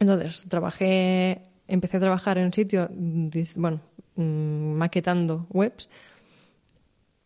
[0.00, 2.88] entonces, trabajé empecé a trabajar en un sitio,
[3.54, 3.80] bueno,
[4.16, 5.88] mm, maquetando webs.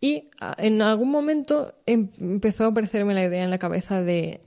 [0.00, 4.40] Y ah, en algún momento em, empezó a aparecerme la idea en la cabeza de...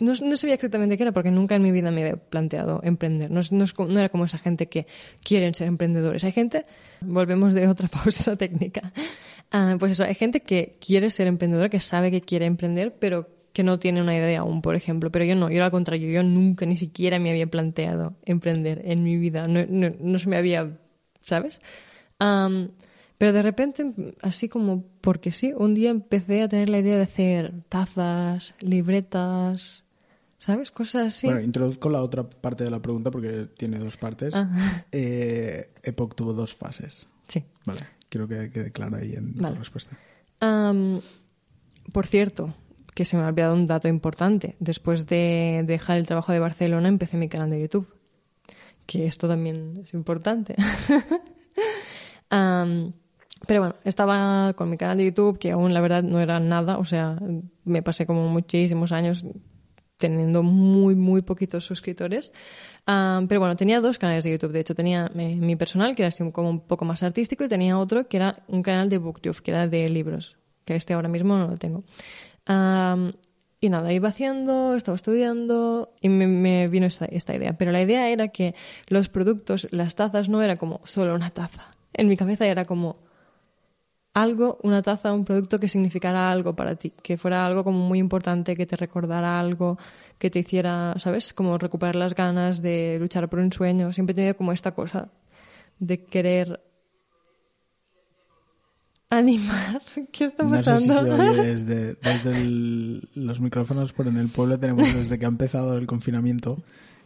[0.00, 3.30] No, sabía exactamente qué era porque nunca en mi vida me había planteado emprender.
[3.30, 4.86] No, no, era como esa gente que
[5.22, 6.24] quieren ser emprendedores.
[6.24, 6.64] Hay gente,
[7.00, 8.92] volvemos de otra pausa técnica.
[9.50, 13.28] Ah, pues eso, hay gente que quiere ser emprendedora, que sabe que quiere emprender, pero
[13.52, 15.10] que no tiene una idea aún, por ejemplo.
[15.10, 19.02] Pero yo no, yo al contrario, yo nunca ni siquiera me había planteado emprender en
[19.02, 19.46] mi vida.
[19.48, 20.78] No, no, se me había,
[21.20, 21.60] ¿sabes?
[23.18, 27.02] pero de repente, así como porque sí, un día empecé a tener la idea de
[27.02, 29.84] hacer tazas, libretas,
[30.40, 30.72] ¿sabes?
[30.72, 31.26] Cosas así.
[31.28, 34.34] Bueno, introduzco la otra parte de la pregunta porque tiene dos partes.
[34.34, 34.50] Ah.
[34.90, 37.06] Eh, Epoch tuvo dos fases.
[37.28, 37.44] Sí.
[37.64, 39.96] Vale, quiero que quede claro ahí en la respuesta.
[41.92, 42.54] por cierto,
[42.94, 44.56] que se me ha olvidado un dato importante.
[44.58, 47.86] Después de dejar el trabajo de Barcelona, empecé mi canal de YouTube.
[48.86, 50.56] Que esto también es importante.
[52.28, 56.78] pero bueno, estaba con mi canal de YouTube, que aún la verdad no era nada.
[56.78, 57.18] O sea,
[57.64, 59.24] me pasé como muchísimos años
[60.00, 62.32] teniendo muy, muy poquitos suscriptores.
[62.84, 64.50] pero bueno, tenía dos canales de YouTube.
[64.50, 67.78] De hecho, tenía eh, mi personal, que era como un poco más artístico, y tenía
[67.78, 71.36] otro que era un canal de BookTube, que era de libros, que este ahora mismo
[71.36, 71.84] no lo tengo
[73.60, 77.58] y nada, iba haciendo, estaba estudiando y me, vino esta, esta, idea.
[77.58, 78.54] Pero la idea era que
[78.88, 81.64] los productos, las tazas, no era como solo una taza.
[81.92, 82.96] En mi cabeza era como
[84.12, 87.98] algo, una taza, un producto que significara algo para ti, que fuera algo como muy
[87.98, 89.78] importante, que te recordara algo,
[90.18, 91.32] que te hiciera, ¿sabes?
[91.32, 93.92] Como recuperar las ganas de luchar por un sueño.
[93.92, 95.08] Siempre he tenido como esta cosa
[95.78, 96.60] de querer
[99.10, 99.82] animar.
[100.12, 100.70] ¿Qué está pasando?
[100.72, 104.92] No sé si se oye desde, desde el- los micrófonos, pero en el pueblo tenemos
[104.94, 106.58] desde que ha empezado el confinamiento,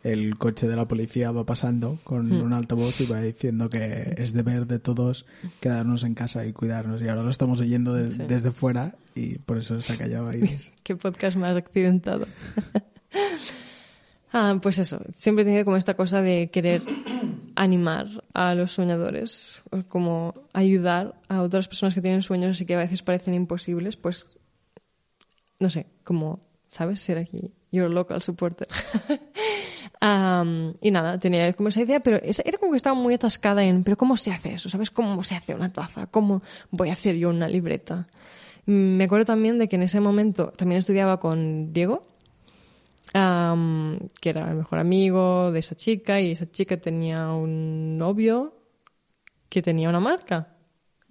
[0.05, 2.43] el coche de la policía va pasando con Hmm.
[2.43, 5.27] un altavoz y va diciendo que es deber de todos
[5.61, 7.03] quedarnos en casa y cuidarnos.
[7.03, 8.23] Y ahora lo estamos oyendo de- Sí.
[8.29, 10.73] desde fuera y por eso se ha callado Iris.
[10.85, 12.27] Qué podcast más accidentado.
[14.33, 16.83] ah, pues eso, siempre he tenido como esta cosa de querer
[17.57, 22.75] animar a los soñadores, o como ayudar a otras personas que tienen sueños y que
[22.75, 24.27] a veces parecen imposibles, pues
[25.61, 27.01] no sé, como, ¿sabes?
[27.01, 28.67] Ser aquí, your local supporter.
[30.07, 33.85] Am, y nada, tenía como esa idea, pero era como que estaba muy atascada en,
[33.85, 34.69] pero ¿cómo se hace eso?
[34.69, 36.09] ¿Sabes cómo se hace una taza?
[36.09, 38.07] ¿Cómo voy a hacer yo una libreta?
[38.67, 42.07] Mm, Me acuerdo también de que en ese momento también estudiaba con Diego,
[43.15, 48.59] am, que era el mejor amigo de esa chica, y esa chica tenía un novio
[49.49, 50.55] que tenía una marca,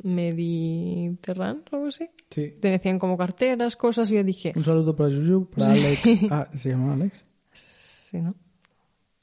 [0.03, 2.07] Mediterráneo o algo así.
[2.29, 2.53] Sí.
[2.61, 6.01] Te decían como carteras, cosas, y yo dije, Un saludo para Juju, para Alex.
[6.29, 7.25] Ah, ¿se llama Alex?
[7.53, 8.35] sí, ¿no?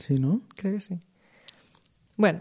[0.01, 0.41] Sí, ¿no?
[0.57, 0.99] Creo que sí.
[2.17, 2.41] Bueno,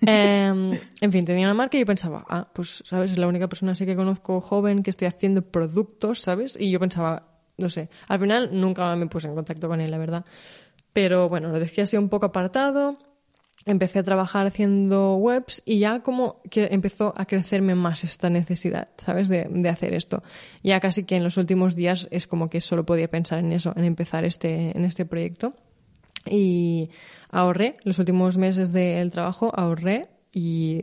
[0.06, 3.12] em, en fin, tenía una marca y yo pensaba, ah, pues, ¿sabes?
[3.12, 6.56] Es la única persona así que conozco joven que esté haciendo productos, ¿sabes?
[6.58, 7.28] Y yo pensaba,
[7.58, 10.24] no sé, al final nunca me puse en contacto con él, la verdad.
[10.92, 12.98] Pero bueno, lo dejé así un poco apartado.
[13.66, 18.88] Empecé a trabajar haciendo webs y ya como que empezó a crecerme más esta necesidad,
[18.98, 19.28] ¿sabes?
[19.28, 20.22] De, de hacer esto.
[20.62, 23.72] Ya casi que en los últimos días es como que solo podía pensar en eso,
[23.74, 25.54] en empezar este, en este proyecto.
[26.28, 26.90] Y
[27.30, 30.80] ahorré, los últimos meses del trabajo ahorré y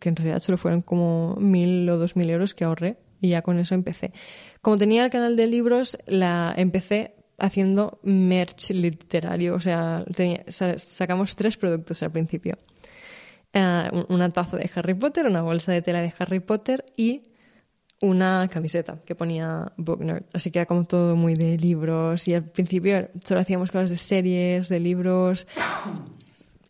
[0.00, 3.42] que en realidad solo fueron como mil o dos mil euros que ahorré y ya
[3.42, 4.12] con eso empecé.
[4.62, 10.78] Como tenía el canal de libros, la empecé haciendo merch literario, o sea, tenía- sa-
[10.78, 12.56] sacamos tres productos al principio.
[13.54, 17.22] Un- una taza de Harry Potter, una bolsa de tela de Harry Potter y
[18.02, 20.24] una camiseta que ponía Book Nerd.
[20.32, 22.26] Así que era como todo muy de libros.
[22.28, 25.46] Y al principio solo hacíamos cosas de series, de libros.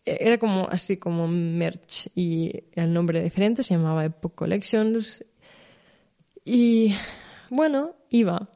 [0.05, 2.09] Era como así como merch.
[2.13, 5.23] Y el nombre diferente se llamaba Epoch Collections.
[6.45, 6.93] Y
[7.49, 8.49] bueno, iba.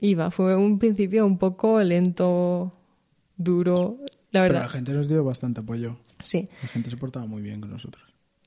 [0.00, 0.30] Iba.
[0.30, 2.72] Fue un principio un poco lento,
[3.36, 3.98] duro.
[4.30, 4.62] La Pero verdad.
[4.62, 5.98] la gente nos dio bastante apoyo.
[6.18, 6.48] Sí.
[6.62, 8.02] La gente se portaba muy bien con nosotros.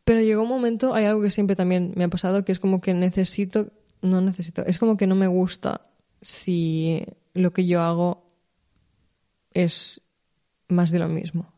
[0.10, 2.82] Pero llegó un momento, hay algo que siempre también me ha pasado, que es como
[2.82, 3.68] que necesito,
[4.02, 5.82] no necesito, es como que no me gusta
[6.20, 8.26] si lo que yo hago
[9.54, 10.02] es
[10.68, 11.54] más de lo mismo.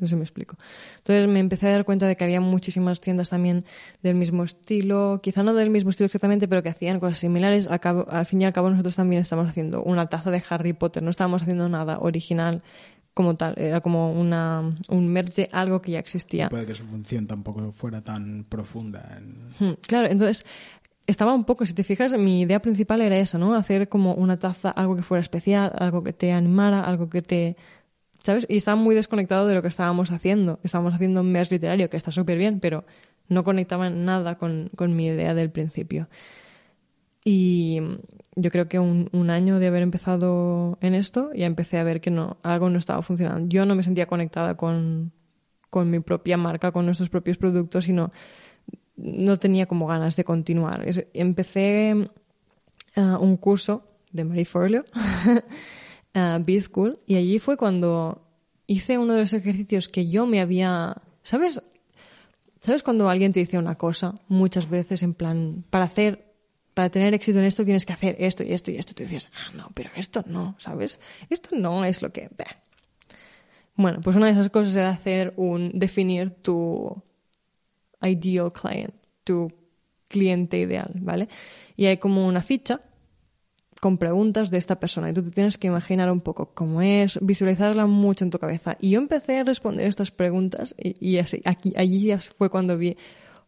[0.00, 0.56] No sé me explico.
[0.96, 3.66] Entonces me empecé a dar cuenta de que había muchísimas tiendas también
[4.02, 7.68] del mismo estilo, quizá no del mismo estilo exactamente, pero que hacían cosas similares.
[7.68, 11.04] Al, al fin y al cabo nosotros también estamos haciendo una taza de Harry Potter,
[11.04, 12.62] no estábamos haciendo nada original
[13.14, 16.48] como tal, era como una, un merch de algo que ya existía.
[16.48, 19.16] Puede que su función tampoco fuera tan profunda.
[19.18, 20.46] en- Hmm, Claro, entonces
[21.06, 23.54] estaba un poco, si te fijas, mi idea principal era esa, ¿no?
[23.54, 27.56] Hacer como una taza, algo que fuera especial, algo que te animara, algo que te...
[28.22, 28.46] ¿Sabes?
[28.48, 30.60] Y estaba muy desconectado de lo que estábamos haciendo.
[30.62, 32.84] Estábamos haciendo un mes literario, que está súper bien, pero
[33.28, 36.08] no conectaba nada con, con mi idea del principio.
[37.24, 37.80] Y
[38.34, 42.10] yo creo que un, año de haber empezado en esto, ya empecé a ver que
[42.10, 43.48] no, algo no estaba funcionando.
[43.48, 45.12] Yo no me sentía conectada con,
[45.70, 48.12] con mi propia marca, con nuestros propios productos, sino
[48.96, 50.84] no tenía como ganas de continuar.
[51.14, 52.10] Empecé
[52.96, 54.84] ah, un curso de Marie Forleo,
[56.14, 58.28] ah, B-School, y allí fue cuando
[58.66, 60.96] hice uno de los ejercicios que yo me había...
[61.22, 61.62] ¿Sabes?
[62.60, 66.31] ¿Sabes cuando alguien te dice una cosa muchas veces en plan, para hacer,
[66.74, 68.94] para tener éxito en esto tienes que hacer esto y esto y esto?
[68.94, 71.00] Tú dices, ah, no, pero esto no, ¿sabes?
[71.30, 72.28] Esto no es lo que...
[72.36, 72.62] bah".
[73.74, 77.02] Bueno, pues una de esas cosas era hacer un, definir tu
[78.02, 79.50] ideal client, tu
[80.08, 81.28] cliente ideal, ¿vale?
[81.76, 82.80] Y hay como una ficha
[83.80, 87.18] con preguntas de esta persona y tú te tienes que imaginar un poco cómo es,
[87.22, 88.76] visualizarla mucho en tu cabeza.
[88.78, 92.96] Y yo empecé a responder estas preguntas y, así, aquí, allí fue cuando vi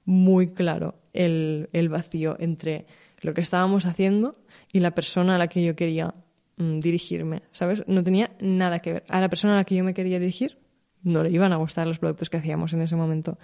[0.05, 2.87] muy claro el vacío entre
[3.25, 4.37] lo que estábamos haciendo
[4.71, 6.15] y la persona a la que yo quería
[6.59, 7.83] mm, dirigirme, ¿sabes?
[7.87, 9.05] No tenía nada que ver.
[9.09, 10.59] A la persona a la que yo me quería dirigir
[11.03, 13.39] no le iban a gustar los productos que hacíamos en ese momento.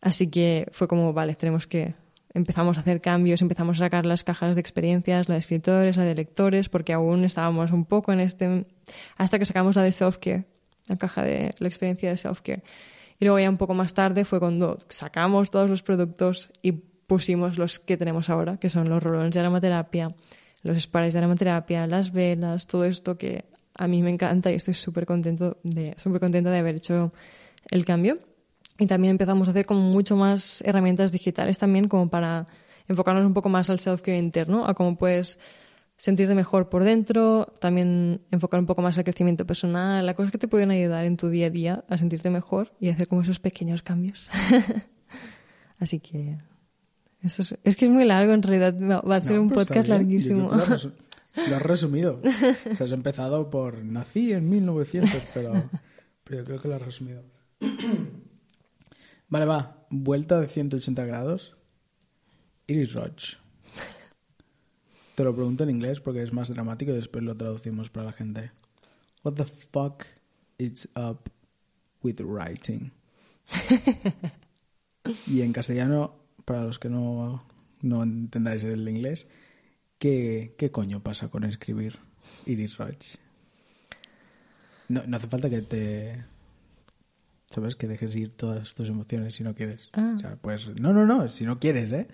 [0.00, 1.94] Así que fue como, vale, tenemos que...
[2.32, 6.04] Empezamos a hacer cambios, empezamos a sacar las cajas de experiencias, la de escritores, la
[6.04, 8.66] de lectores, porque aún estábamos un poco en este...
[9.18, 10.46] Hasta que sacamos la de self-care,
[10.86, 12.62] la caja de la experiencia de self-care.
[13.18, 17.58] Y luego ya un poco más tarde fue cuando sacamos todos los productos y pusimos
[17.58, 20.14] los que tenemos ahora, que son los rolones de aromaterapia,
[20.62, 23.44] los sprays de aromaterapia, las velas, todo esto que
[23.74, 27.12] a mí me encanta y estoy súper contento de, súper contenta de haber hecho
[27.70, 28.18] el cambio.
[28.78, 32.46] Y también empezamos a hacer como mucho más herramientas digitales también como para
[32.88, 35.38] enfocarnos un poco más al self-care interno, a cómo puedes
[35.96, 40.38] sentirte mejor por dentro, también enfocar un poco más al crecimiento personal, las cosas que
[40.38, 43.40] te pueden ayudar en tu día a día a sentirte mejor y hacer como esos
[43.40, 44.30] pequeños cambios.
[45.78, 46.36] Así que
[47.26, 48.74] eso es, es, que es muy largo en realidad,
[49.08, 50.50] va a ser un pues podcast larguísimo.
[50.50, 50.56] Lo,
[51.48, 52.20] lo has resumido.
[52.22, 55.52] o sea, has empezado por nací en 1900, pero,
[56.24, 57.22] pero yo creo que lo has resumido.
[59.28, 59.86] vale, va.
[59.90, 61.56] Vuelta de 180 grados.
[62.66, 63.36] Iris Roach.
[65.14, 68.12] Te lo pregunto en inglés porque es más dramático y después lo traducimos para la
[68.12, 68.50] gente.
[69.22, 70.04] What the fuck
[70.58, 71.30] is up
[72.02, 72.92] with writing?
[75.26, 77.44] y en castellano, para los que no,
[77.82, 79.26] no entendáis el inglés,
[79.98, 81.98] ¿qué, ¿qué coño pasa con escribir
[82.46, 83.16] Iris Roach?
[84.88, 86.24] No, no hace falta que te...
[87.50, 87.76] ¿Sabes?
[87.76, 89.90] Que dejes ir todas tus emociones si no quieres.
[89.92, 90.14] Ah.
[90.16, 90.68] O sea, pues...
[90.80, 92.06] No, no, no, si no quieres, ¿eh?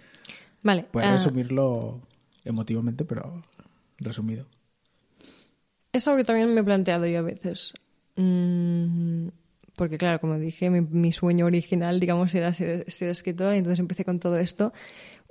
[0.62, 0.86] Vale.
[0.90, 2.00] Puedes ah, resumirlo
[2.44, 3.44] emotivamente, pero
[3.98, 4.46] resumido.
[5.92, 7.74] Es algo que también me he planteado yo a veces.
[8.16, 9.28] Mm,
[9.82, 13.80] porque, claro, como dije, mi, mi, sueño original, digamos, era ser, ser, escritora, y entonces
[13.80, 14.72] empecé con todo esto.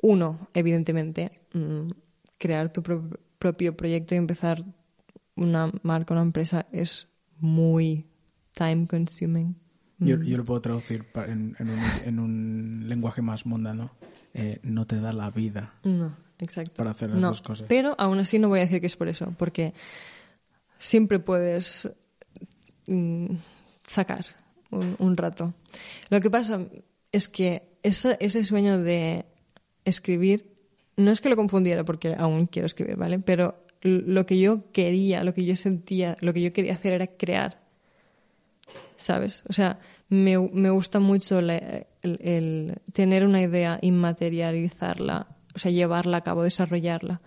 [0.02, 1.90] Uno, evidentemente, mm,
[2.38, 3.02] crear tu pro
[3.40, 4.66] propio proyecto y empezar
[5.38, 7.08] una marca, una empresa, es
[7.40, 8.06] muy
[8.52, 9.56] time consuming.
[10.00, 13.92] Yo, yo lo puedo traducir en, en, un, en un lenguaje más mundano.
[14.34, 15.76] Eh, no te da la vida.
[15.86, 16.74] No, exacto.
[16.76, 17.68] Para hacer las no, dos cosas.
[17.70, 19.74] Pero aún así no voy a decir que es por eso, porque
[20.78, 21.90] siempre puedes
[22.88, 23.36] mm,
[23.88, 24.26] sacar
[24.72, 25.54] un, rato.
[26.10, 26.62] Lo que pasa
[27.12, 29.26] es que esa, ese sueño de
[29.86, 30.46] escribir,
[30.98, 33.20] no es que lo confundiera porque aún quiero escribir, ¿vale?
[33.20, 37.08] Pero lo que yo quería, lo que yo sentía, lo que yo quería hacer era
[37.08, 37.62] crear.
[38.96, 39.44] ¿Sabes?
[39.50, 46.18] O sea, me, me gusta mucho el, tener una idea y materializarla, o sea, llevarla
[46.18, 47.22] a cabo, desarrollarla.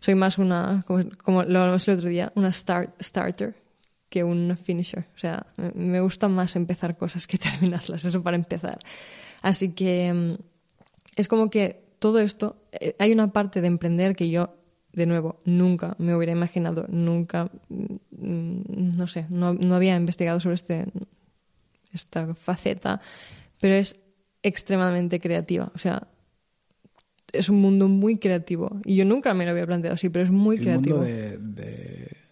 [0.00, 3.65] Soy más una, como, como lo hablamos el otro día, una start, starter
[4.16, 5.04] que un finisher.
[5.14, 5.44] O sea,
[5.74, 8.78] me gusta más empezar cosas que terminarlas, eso para empezar.
[9.42, 10.38] Así que
[11.16, 14.54] es como que todo esto, eh, hay una parte de emprender que yo
[14.94, 17.50] de nuevo, nunca me hubiera imaginado, nunca,
[18.10, 20.86] no sé, no, no, había investigado sobre este,
[21.92, 23.02] esta faceta,
[23.60, 24.00] pero es
[24.42, 25.70] extremadamente creativa.
[25.74, 26.08] O sea,
[27.30, 28.80] es un mundo muy creativo.
[28.86, 30.96] Y yo nunca me lo había planteado así, pero es muy El creativo.
[30.96, 32.25] mundo de, de...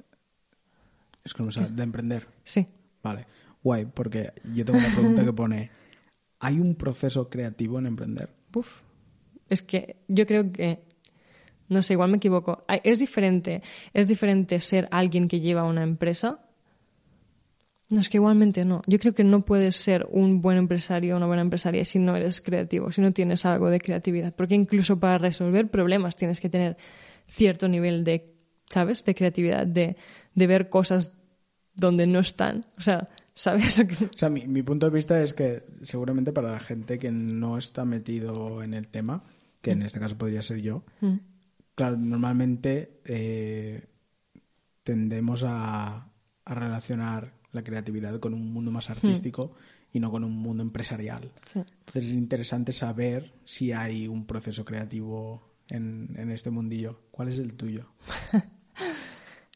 [1.25, 2.27] Es como, o sea, de emprender.
[2.43, 2.67] Sí.
[3.03, 3.27] Vale,
[3.63, 5.71] guay, porque yo tengo una pregunta que pone,
[6.41, 8.31] ¿hay un proceso creativo en emprender?
[8.55, 8.83] Uf.
[9.49, 10.85] Es que yo creo que
[11.69, 12.65] no sé, igual me equivoco.
[12.83, 13.63] Es diferente,
[13.93, 16.41] es diferente ser alguien que lleva una empresa.
[17.89, 18.83] No, es que igualmente no.
[18.87, 22.17] Yo creo que no puedes ser un buen empresario o una buena empresaria si no
[22.17, 24.35] eres creativo, si no tienes algo de creatividad.
[24.35, 26.77] Porque incluso para resolver problemas tienes que tener
[27.29, 28.35] cierto nivel de,
[28.69, 29.05] ¿sabes?
[29.05, 29.97] De creatividad, de,
[30.35, 31.13] de ver cosas
[31.75, 32.65] donde no están.
[32.79, 33.79] O sea, ¿sabes?
[33.79, 37.59] O sea, mi, mi punto de vista es que seguramente para la gente que no
[37.59, 39.25] está metido en el tema,
[39.61, 41.17] que en este caso podría ser yo, Mm.
[41.75, 43.89] Claro, normalmente eh,
[44.85, 46.09] tendemos a,
[46.45, 49.97] a, relacionar la creatividad con un mundo más artístico mm.
[49.97, 51.33] y no con un mundo empresarial.
[51.45, 51.59] Sí.
[51.59, 57.01] Entonces es interesante saber si hay un proceso creativo en, en este mundillo.
[57.11, 57.89] ¿Cuál es el tuyo?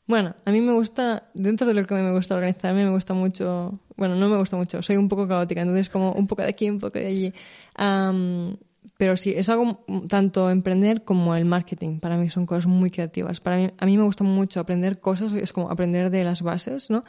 [0.09, 3.79] bueno, a mí me gusta, dentro de lo que me gusta organizarme, me gusta mucho,
[3.95, 6.71] bueno, no me gusta mucho, soy un poco caótica, entonces como un poco de aquí,
[6.71, 7.33] un poco de allí.
[7.79, 8.57] Um,
[8.97, 12.01] pero sí, es algo tanto emprender como el marketing.
[12.01, 13.41] Para mí son cosas muy creativas.
[13.41, 16.89] Para mí, a mí me gusta mucho aprender cosas, es como aprender de las bases,
[16.89, 17.05] ¿no?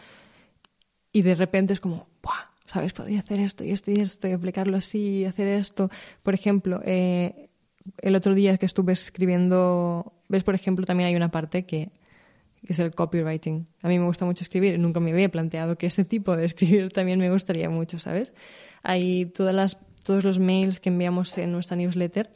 [1.14, 2.50] Y de repente es como, ¡buah!
[2.66, 2.92] ¿Sabes?
[2.92, 5.90] Podría hacer esto y esto y esto y aplicarlo así y hacer esto.
[6.22, 7.50] Por ejemplo, eh,
[8.00, 11.92] el otro día que estuve escribiendo, ves, por ejemplo, también hay una parte que,
[12.66, 13.68] que es el copywriting.
[13.82, 14.80] A mí me gusta mucho escribir.
[14.80, 18.34] Nunca me había planteado que este tipo de escribir también me gustaría mucho, ¿sabes?
[18.84, 22.32] Hay todas las todos los mails que enviamos en nuestra newsletter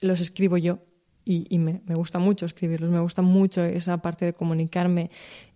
[0.00, 0.80] los escribo yo
[1.24, 5.10] y, y me, me, gusta mucho escribirlos, me gusta mucho esa parte de comunicarme.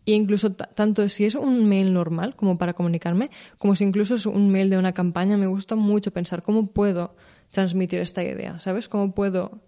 [0.06, 4.24] E incluso tanto si es un mail normal como para comunicarme, como si incluso es
[4.24, 7.14] un mail de una campaña, me gusta mucho pensar cómo puedo
[7.50, 8.88] transmitir esta idea, ¿sabes?
[8.88, 9.60] ¿Cómo puedo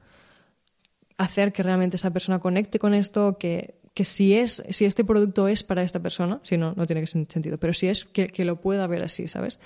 [1.19, 5.47] hacer que realmente esa persona conecte con esto, que, que si es, si este producto
[5.47, 8.59] es para esta persona, si no, no tiene sentido, pero si es que, que lo
[8.59, 9.61] pueda ver así, ¿sabes?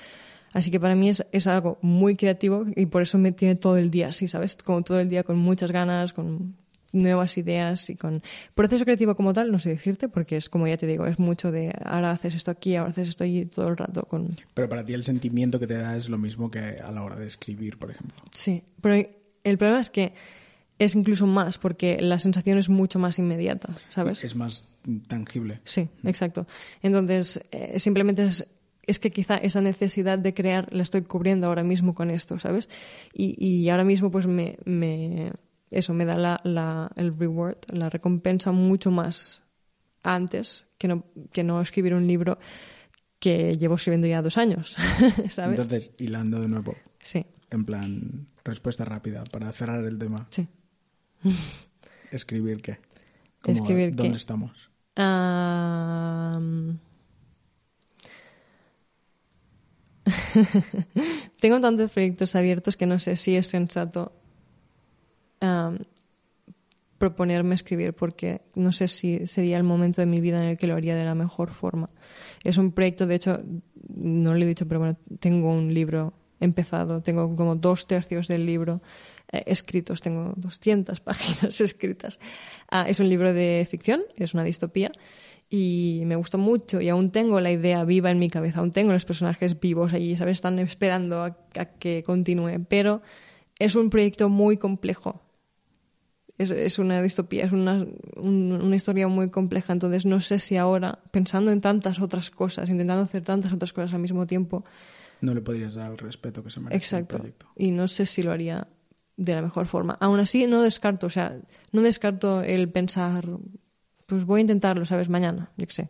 [0.53, 3.77] Así que para mí es, es algo muy creativo y por eso me tiene todo
[3.77, 4.57] el día así, ¿sabes?
[4.57, 6.57] Como todo el día con muchas ganas, con
[6.91, 8.25] nuevas ideas y con
[8.57, 11.53] proceso creativo como tal, no sé decirte, porque es como ya te digo, es mucho
[11.53, 14.35] de ahora haces esto aquí, ahora haces esto allí todo el rato con...
[14.53, 17.15] Pero para ti el sentimiento que te da es lo mismo que a la hora
[17.15, 18.21] de escribir, por ejemplo.
[18.33, 18.97] Sí, pero
[19.45, 20.13] el problema es que
[20.79, 24.25] es incluso más, porque la sensación es mucho más inmediata, ¿sabes?
[24.25, 24.69] Es más
[25.07, 25.61] tangible.
[25.65, 26.47] Sí, exacto.
[26.83, 28.47] Entonces, eh, simplemente es,
[28.83, 32.69] es que quizá esa necesidad de crear la estoy cubriendo ahora mismo con esto, ¿sabes?
[33.13, 35.33] Y, y ahora mismo pues me, me,
[35.71, 39.43] eso me da la, la, el reward, la recompensa mucho más
[40.03, 42.39] antes que no, que no escribir un libro
[43.19, 44.77] que llevo escribiendo ya dos años,
[45.31, 45.59] ¿sabes?
[45.59, 46.75] Entonces, hilando de nuevo.
[47.01, 47.25] Sí.
[47.51, 50.27] En plan, respuesta rápida para cerrar el tema.
[50.31, 50.47] Sí.
[52.11, 52.79] ¿Escribir qué?
[53.41, 54.19] Como, ¿Escribir ¿Dónde qué?
[54.19, 54.71] estamos?
[54.97, 56.79] Am,
[61.41, 64.13] Tengo tantos proyectos abiertos que no sé si es sensato
[66.97, 70.67] proponerme escribir porque no sé si sería el momento de mi vida en el que
[70.67, 71.91] lo haría de la mejor forma.
[72.43, 73.43] Es un proyecto, de hecho,
[73.95, 78.47] no lo he dicho, pero bueno, tengo un libro empezado, tengo como dos tercios del
[78.47, 78.81] libro
[79.33, 82.19] eh, escritos, tengo 200 páginas escritas.
[82.71, 84.91] Ah, es un libro de ficción, es una distopía
[85.51, 88.93] y me gusta mucho y aún tengo la idea viva en mi cabeza, aún tengo
[88.93, 90.39] los personajes vivos allí, ¿sabes?
[90.39, 93.03] Están esperando a, a que continúe, pero
[93.59, 95.21] es un proyecto muy complejo.
[96.37, 100.57] Es, es una distopía, es una, un- una historia muy compleja, entonces no sé si
[100.57, 104.65] ahora, pensando en tantas otras cosas, intentando hacer tantas otras cosas al mismo tiempo,
[105.21, 107.15] No le podrías dar el respeto que se merece Exacto.
[107.17, 107.47] al proyecto.
[107.57, 108.67] Y no sé si lo haría
[109.17, 109.97] de la mejor forma.
[110.01, 111.37] Aún así, no descarto, o sea,
[111.73, 113.27] no descarto el pensar,
[114.07, 115.09] pues voy a intentarlo, ¿sabes?
[115.09, 115.89] Mañana, yo qué sé,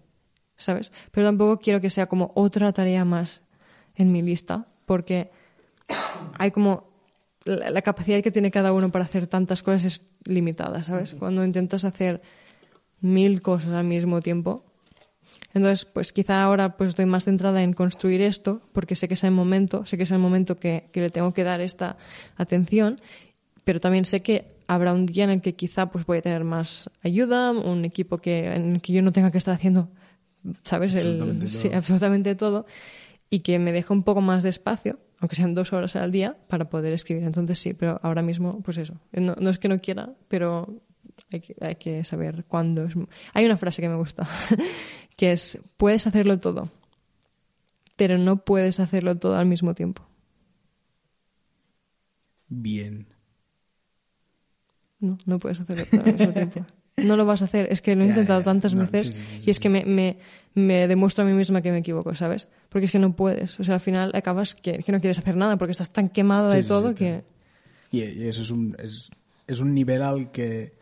[0.57, 0.93] ¿sabes?
[1.11, 3.43] Pero tampoco quiero que sea como otra tarea más
[3.95, 5.31] en mi lista, porque
[6.39, 6.93] hay como
[7.45, 11.15] la, la capacidad que tiene cada uno para hacer tantas cosas es limitada, ¿sabes?
[11.19, 12.23] Cuando intentas hacer
[13.01, 14.65] mil cosas al mismo tiempo,
[15.55, 19.25] entonces, pues quizá ahora pues estoy más centrada en construir esto, porque sé que es
[19.25, 21.97] el momento, sé que es el momento que, que le tengo que dar esta
[22.37, 23.01] atención,
[23.65, 26.45] pero también sé que habrá un día en el que quizá pues voy a tener
[26.45, 29.89] más ayuda, un equipo que, en el que yo no tenga que estar haciendo,
[30.63, 30.95] ¿sabes?
[30.95, 31.77] El- Absolutamente sí, todo.
[31.79, 32.67] absolutamente todo,
[33.31, 36.37] y que me deje un poco más de espacio, aunque sean dos horas al día,
[36.49, 37.25] para poder escribir.
[37.25, 38.95] Entonces sí, pero ahora mismo, pues eso.
[39.13, 40.83] No, no es que no quiera, pero
[41.35, 42.95] hay que, hay que saber cuándo es.
[43.33, 44.27] Hay una frase que me gusta,
[45.17, 46.71] que es, puedes hacerlo todo,
[47.97, 50.07] pero no puedes hacerlo todo al mismo tiempo.
[52.49, 53.07] Bien.
[55.01, 56.67] No, no puedes hacerlo todo al mismo tiempo.
[56.97, 57.67] No lo vas a hacer.
[57.73, 59.85] Es que lo he intentado tantas no, veces sí, sí, sí, y es que me,
[59.85, 60.19] me,
[60.55, 62.47] me demuestro a mí misma que me equivoco, ¿sabes?
[62.69, 63.59] Porque es que no puedes.
[63.59, 66.51] O sea, al final acabas que, que no quieres hacer nada porque estás tan quemada
[66.51, 67.25] Sí, de todo que...
[67.91, 69.11] Y eso es un, es,
[69.49, 70.75] es un nivel al que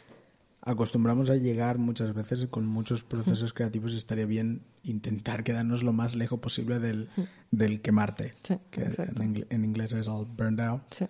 [0.62, 5.92] acostumbramos a llegar muchas veces con muchos procesos creativos y estaría bien intentar quedarnos lo
[5.92, 7.08] más lejos posible del,
[7.50, 10.82] del quemarte, Sí, que en, ingl- en inglés es el burned out.
[10.90, 11.06] Sí.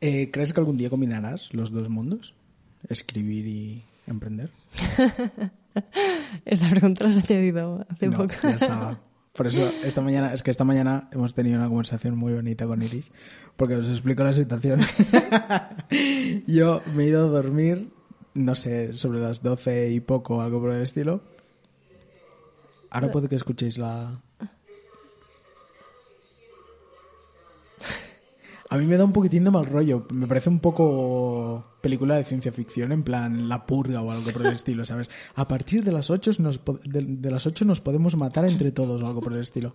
[0.00, 2.34] Eh, ¿Crees que algún día combinarás los dos mundos?
[2.88, 4.50] Escribir y emprender.
[6.44, 8.34] Esta pregunta la has añadido hace no, poco.
[8.42, 9.00] ya estaba.
[9.34, 12.80] Por eso, esta mañana, es que esta mañana hemos tenido una conversación muy bonita con
[12.84, 13.10] Iris,
[13.56, 14.80] porque os explico la situación.
[16.46, 17.88] Yo me he ido a dormir,
[18.34, 21.22] no sé, sobre las 12 y poco, algo por el estilo.
[22.90, 24.12] Ahora puede que escuchéis la...
[28.70, 30.06] A mí me da un poquitín de mal rollo.
[30.12, 34.46] Me parece un poco película de ciencia ficción, en plan La Purga o algo por
[34.46, 35.10] el estilo, ¿sabes?
[35.36, 39.02] A partir de las 8 nos, de, de las 8 nos podemos matar entre todos
[39.02, 39.74] o algo por el estilo.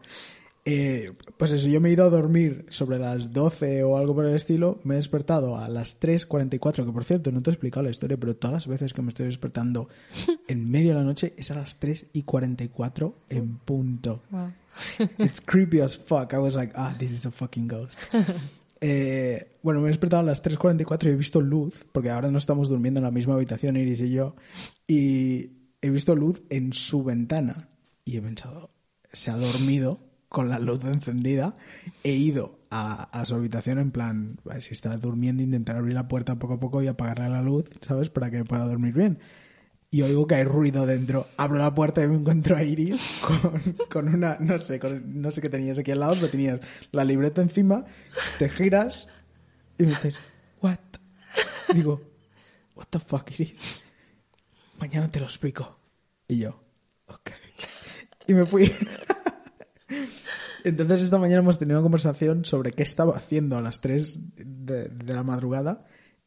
[0.66, 4.26] Eh, pues eso, yo me he ido a dormir sobre las 12 o algo por
[4.26, 4.80] el estilo.
[4.84, 8.18] Me he despertado a las 3.44, que por cierto, no te he explicado la historia,
[8.18, 9.90] pero todas las veces que me estoy despertando
[10.48, 14.22] en medio de la noche es a las 3 y 44 en punto.
[14.30, 14.52] Wow.
[15.18, 16.34] It's creepy as fuck.
[16.34, 18.00] I was like, ah, this is a fucking ghost.
[18.82, 22.38] Eh, bueno, me he despertado a las 3.44 y he visto luz, porque ahora no
[22.38, 24.38] estamos durmiendo en la misma habitación, Iris y yo,
[24.88, 25.52] y
[25.82, 27.70] he visto luz en su ventana.
[28.06, 28.72] Y he pensado,
[29.12, 30.00] se ha dormido
[30.30, 31.58] con la luz encendida.
[32.04, 36.38] He ido a, a su habitación en plan, si está durmiendo, intentar abrir la puerta
[36.40, 38.10] poco a poco y apagarle la luz, ¿sabes?
[38.10, 39.20] Para que pueda dormir bien
[39.92, 41.26] y oigo que hay ruido dentro.
[41.36, 43.02] Abro la puerta y me encuentro a Iris
[43.42, 46.60] con, con una, no sé, con- no sé qué tenías aquí al lado, pero tenías
[46.92, 47.86] la libreta encima,
[48.38, 49.08] te giras
[49.80, 50.16] y me dices,
[50.62, 50.78] what?
[51.70, 52.02] Y digo,
[52.76, 53.82] what the fuck, Iris?
[54.80, 55.80] Mañana te lo explico.
[56.28, 56.64] Y yo,
[57.08, 57.32] ok.
[58.28, 58.72] Y me fui.
[60.64, 64.92] Entonces esta mañana hemos tenido una conversación sobre qué estaba haciendo a las 3 de,
[65.06, 65.86] la madrugada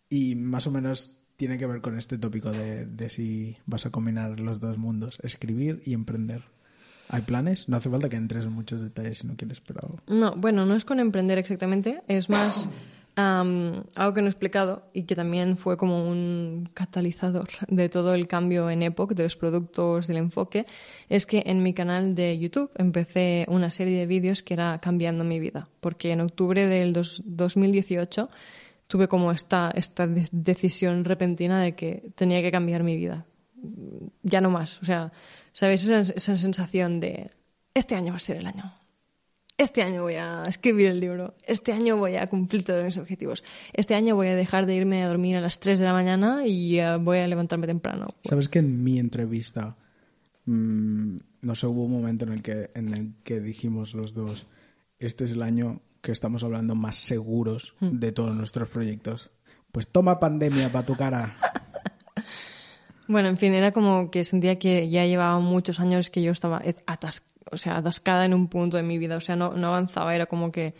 [0.08, 3.90] y más o menos tiene que ver con este tópico de, de si vas a
[3.90, 6.42] combinar los dos mundos, escribir y emprender.
[7.08, 7.68] ¿Hay planes?
[7.68, 9.96] No hace falta que entres en muchos detalles si no quieres, pero...
[10.06, 12.68] No, bueno, no es con emprender exactamente, es más
[13.16, 18.14] am, algo que no he explicado y que también fue como un catalizador de todo
[18.14, 20.66] el cambio en Epoch, de los productos, del enfoque,
[21.08, 25.24] es que en mi canal de YouTube empecé una serie de vídeos que era cambiando
[25.24, 28.28] mi vida, porque en octubre del dos- 2018
[28.86, 33.24] tuve como esta, esta de- decisión repentina de que tenía que cambiar mi vida.
[34.22, 34.82] Ya no más.
[34.82, 35.12] O sea,
[35.52, 35.84] ¿sabes?
[35.84, 37.30] Esa, esa sensación de
[37.74, 38.74] este año va a ser el año.
[39.62, 41.34] Este año voy a escribir el libro.
[41.46, 43.44] Este año voy a cumplir todos mis objetivos.
[43.72, 46.44] Este año voy a dejar de irme a dormir a las 3 de la mañana
[46.46, 48.08] y eh, voy a levantarme temprano.
[48.24, 49.76] ¿Sabes que en mi entrevista,
[50.46, 54.48] mm, no sé, hubo un momento en el, que, en el que dijimos los dos,
[54.98, 59.30] este es el año que estamos hablando más seguros de todos nuestros proyectos?
[59.70, 61.34] Pues toma pandemia para tu cara.
[63.08, 66.62] Bueno, en fin, era como que sentía que ya llevaba muchos años que yo estaba
[66.86, 69.16] atas- o sea, atascada en un punto de mi vida.
[69.16, 70.14] O sea, no, avanzaba.
[70.14, 70.74] Era como que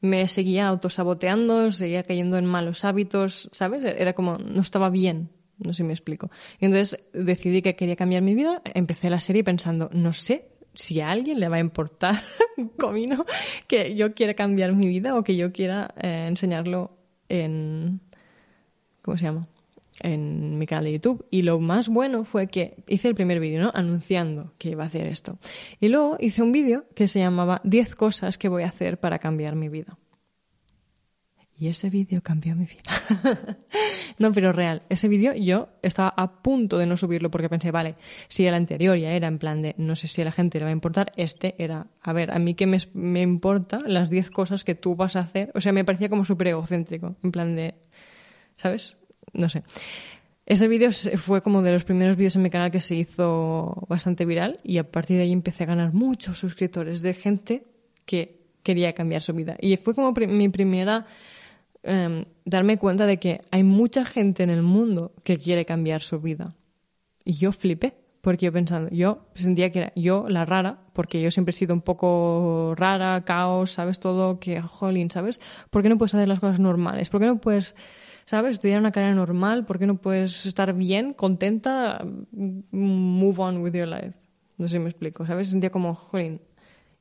[0.00, 3.84] me seguía autosaboteando, seguía cayendo en malos hábitos, ¿sabes?
[3.84, 5.30] Era como, no estaba bien.
[5.58, 6.30] No sé si me explico.
[6.58, 8.62] Y entonces decidí que quería cambiar mi vida.
[8.64, 12.16] Empecé la serie pensando, no sé si a alguien le va a importar
[12.78, 13.26] comino
[13.66, 16.96] que yo quiera cambiar mi vida o que yo quiera eh, enseñarlo
[17.28, 18.00] en...
[19.02, 19.48] ¿Cómo se llama?
[20.00, 21.26] En mi canal de YouTube.
[21.30, 23.70] Y lo más bueno fue que hice el primer vídeo, ¿no?
[23.74, 25.38] Anunciando que iba a hacer esto.
[25.80, 29.18] Y luego hice un vídeo que se llamaba 10 cosas que voy a hacer para
[29.18, 29.98] cambiar mi vida.
[31.60, 33.58] Y ese vídeo cambió mi vida.
[34.18, 34.82] no, pero real.
[34.88, 37.96] Ese vídeo yo estaba a punto de no subirlo porque pensé, vale,
[38.28, 40.64] si el anterior ya era en plan de no sé si a la gente le
[40.64, 44.30] va a importar, este era, a ver, a mí que me, me importa las 10
[44.30, 45.52] cosas que tú vas a hacer.
[45.54, 47.16] O sea, me parecía como súper egocéntrico.
[47.22, 47.74] En plan de,
[48.56, 48.96] ¿sabes?
[49.32, 49.62] No sé.
[50.46, 54.24] Ese vídeo fue como de los primeros vídeos en mi canal que se hizo bastante
[54.24, 57.64] viral y a partir de ahí empecé a ganar muchos suscriptores de gente
[58.04, 59.56] que quería cambiar su vida.
[59.60, 61.06] Y fue como mi primera
[61.82, 66.20] eh, darme cuenta de que hay mucha gente en el mundo que quiere cambiar su
[66.20, 66.56] vida.
[67.24, 71.30] Y yo flipé, porque yo pensando, yo sentía que era yo la rara, porque yo
[71.30, 74.00] siempre he sido un poco rara, caos, ¿sabes?
[74.00, 75.40] Todo, que jolín, ¿sabes?
[75.70, 77.08] ¿Por qué no puedes hacer las cosas normales?
[77.08, 77.74] ¿Por qué no puedes
[78.26, 78.52] ¿sabes?
[78.52, 83.88] Estudiar una carrera normal, ¿por qué no puedes estar bien, contenta, move on with your
[83.88, 84.14] life?
[84.58, 85.48] No sé si me explico, ¿sabes?
[85.48, 86.40] Sentía como, jolín,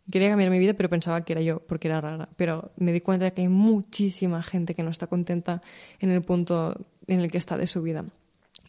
[0.10, 2.30] quería cambiar mi vida, pero pensaba que era yo, porque era rara.
[2.36, 5.62] Pero me di cuenta de que hay muchísima gente que no está contenta
[6.00, 6.76] en el punto
[7.08, 8.06] en el que está de su vida.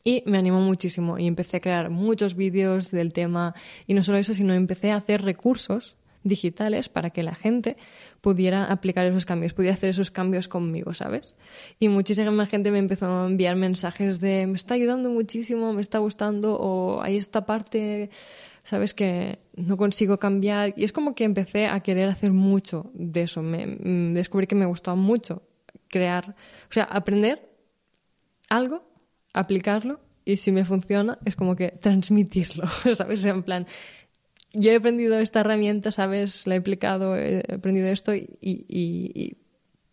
[0.02, 3.54] Y me animó muchísimo y empecé a crear muchos vídeos del tema
[3.86, 7.76] y no solo eso, sino empecé a hacer recursos digitales para que la gente
[8.20, 11.34] pudiera aplicar esos cambios, pudiera hacer esos cambios conmigo, ¿sabes?
[11.78, 15.98] Y muchísima gente me empezó a enviar mensajes de me está ayudando muchísimo, me está
[15.98, 18.10] gustando o hay esta parte,
[18.64, 18.94] ¿sabes?
[18.94, 20.74] Que no consigo cambiar.
[20.76, 23.42] Y es como que empecé a querer hacer mucho de eso.
[23.42, 25.42] Me, me descubrí que me gustaba mucho
[25.88, 26.36] crear,
[26.68, 27.48] o sea, aprender
[28.48, 28.84] algo,
[29.32, 33.24] aplicarlo y si me funciona es como que transmitirlo, ¿sabes?
[33.24, 33.66] En plan,
[34.52, 36.46] yo he aprendido esta herramienta, ¿sabes?
[36.46, 39.36] La he aplicado, he aprendido esto y, y,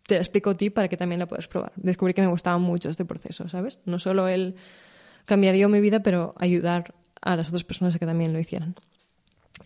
[0.03, 1.73] te la explico a ti para que también la puedas probar.
[1.75, 3.79] Descubrí que me gustaba mucho este proceso, ¿sabes?
[3.85, 4.55] No solo el
[5.25, 8.75] cambiar yo mi vida, pero ayudar a las otras personas a que también lo hicieran.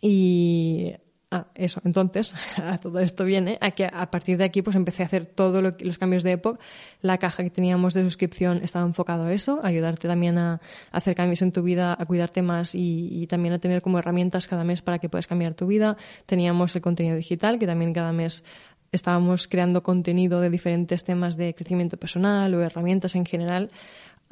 [0.01, 0.93] Y
[1.33, 1.79] Ah, eso.
[1.85, 5.25] Entonces, a todo esto viene a que a partir de aquí pues empecé a hacer
[5.25, 6.59] todos lo los cambios de Epoch.
[7.01, 10.59] La caja que teníamos de suscripción estaba enfocado a eso, ayudarte también a,
[10.91, 14.45] hacer cambios en tu vida, a cuidarte más y, y, también a tener como herramientas
[14.45, 15.95] cada mes para que puedas cambiar tu vida.
[16.25, 18.43] Teníamos el contenido digital, que también cada mes
[18.91, 23.71] estábamos creando contenido de diferentes temas de crecimiento personal o herramientas en general.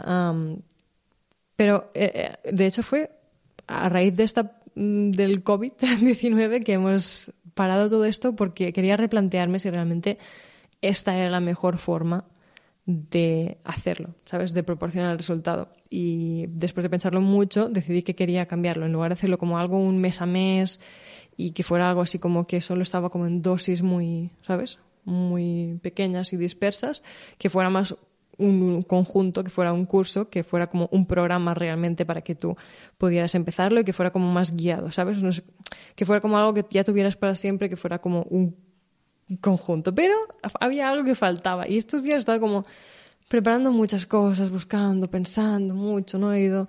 [0.06, 0.58] Um,
[1.56, 3.10] pero, eh, de hecho, fue
[3.70, 9.70] a raíz de esta del COVID-19 que hemos parado todo esto porque quería replantearme si
[9.70, 10.18] realmente
[10.82, 12.26] esta era la mejor forma
[12.86, 14.54] de hacerlo, ¿sabes?
[14.54, 15.70] De proporcionar el resultado.
[15.90, 18.86] Y después de pensarlo mucho, decidí que quería cambiarlo.
[18.86, 20.80] En lugar de hacerlo como algo un mes a mes
[21.38, 24.80] y que fuera algo así como que solo estaba como en dosis muy, ¿sabes?
[25.06, 27.04] Muy pequeñas y dispersas,
[27.38, 27.96] que fuera más
[28.40, 32.56] un conjunto, que fuera un curso, que fuera como un programa realmente para que tú
[32.98, 35.18] pudieras empezarlo y que fuera como más guiado, ¿sabes?
[35.96, 38.56] Que fuera como algo que ya tuvieras para siempre, que fuera como un
[39.42, 39.94] conjunto.
[39.94, 40.16] Pero
[40.60, 42.66] había algo que faltaba y estos días estaba como
[43.28, 46.34] preparando muchas cosas, buscando, pensando mucho, ¿no?
[46.34, 46.68] He ido,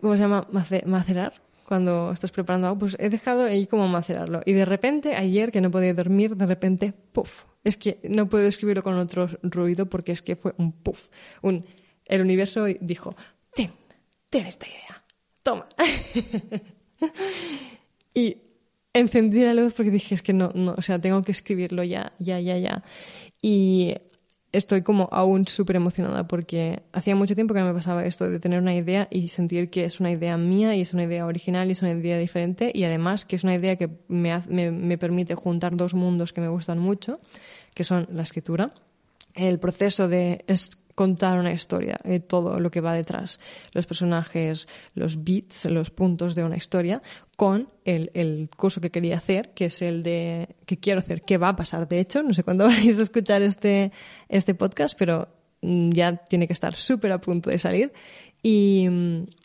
[0.00, 0.46] ¿cómo se llama?
[0.86, 1.45] Macerar.
[1.66, 4.40] Cuando estás preparando algo, pues he dejado ahí como macerarlo.
[4.44, 7.44] Y de repente, ayer que no podía dormir, de repente, puff.
[7.64, 11.08] Es que no puedo escribirlo con otro ruido porque es que fue un puff.
[11.42, 11.64] Un,
[12.06, 13.16] el universo dijo,
[13.54, 13.72] ten,
[14.30, 15.04] ten esta idea,
[15.42, 15.66] toma.
[18.14, 18.36] y
[18.92, 22.12] encendí la luz porque dije, es que no, no, o sea, tengo que escribirlo ya,
[22.20, 22.84] ya, ya, ya.
[23.42, 23.94] Y
[24.56, 28.40] estoy como aún súper emocionada porque hacía mucho tiempo que no me pasaba esto de
[28.40, 31.68] tener una idea y sentir que es una idea mía y es una idea original
[31.68, 34.98] y es una idea diferente y además que es una idea que me, me, me
[34.98, 37.20] permite juntar dos mundos que me gustan mucho,
[37.74, 38.72] que son la escritura,
[39.34, 40.44] el proceso de
[40.96, 43.38] contar una historia, eh, todo lo que va detrás,
[43.72, 47.02] los personajes, los beats, los puntos de una historia,
[47.36, 51.36] con el, el, curso que quería hacer, que es el de que quiero hacer, que
[51.36, 53.92] va a pasar, de hecho, no sé cuándo vais a escuchar este,
[54.30, 55.28] este podcast, pero
[55.60, 57.92] mm, ya tiene que estar súper a punto de salir.
[58.42, 58.88] Y,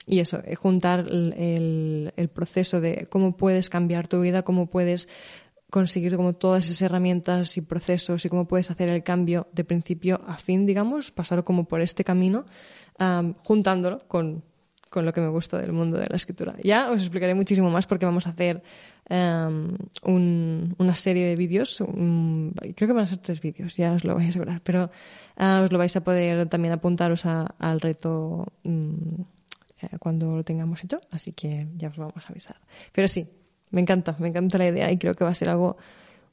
[0.06, 5.10] y eso, eh, juntar el, el, proceso de cómo puedes cambiar tu vida, cómo puedes
[5.72, 10.22] conseguir como todas esas herramientas y procesos y cómo puedes hacer el cambio de principio
[10.28, 12.46] a fin, digamos, pasar como por este camino,
[13.00, 14.44] um, juntándolo con,
[14.90, 16.56] con, lo que me gusta del mundo de la escritura.
[16.62, 18.62] Ya os explicaré muchísimo más porque vamos a hacer
[19.10, 24.04] um, un, una serie de vídeos, creo que van a ser tres vídeos, ya os
[24.04, 24.92] lo vais a asegurar, pero
[25.40, 29.24] uh, os lo vais a poder también apuntaros a, al reto um,
[30.00, 32.58] cuando lo tengamos hecho, así que ya os vamos a avisar.
[32.92, 33.26] Pero sí,
[33.72, 35.78] me encanta, me encanta la idea y creo que va a ser algo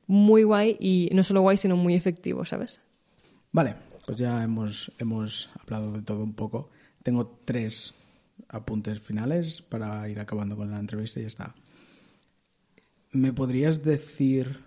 [0.07, 2.81] muy guay y no solo guay, sino muy efectivo, ¿sabes?
[3.53, 3.77] Vale,
[4.07, 6.71] pues ya hemos, hemos hablado de todo un poco.
[7.03, 7.95] Tengo tres
[8.49, 11.55] apuntes finales para ir acabando con la entrevista y ya está.
[13.13, 14.65] ¿Me podrías decir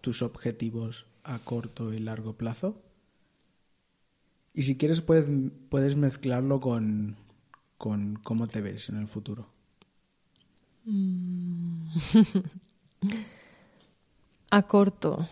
[0.00, 2.82] tus objetivos a corto y largo plazo?
[4.54, 5.28] Y si quieres puedes,
[5.68, 7.16] puedes mezclarlo con,
[7.76, 9.57] con cómo te ves en el futuro.
[10.88, 11.88] Mm.
[14.50, 15.28] A corto,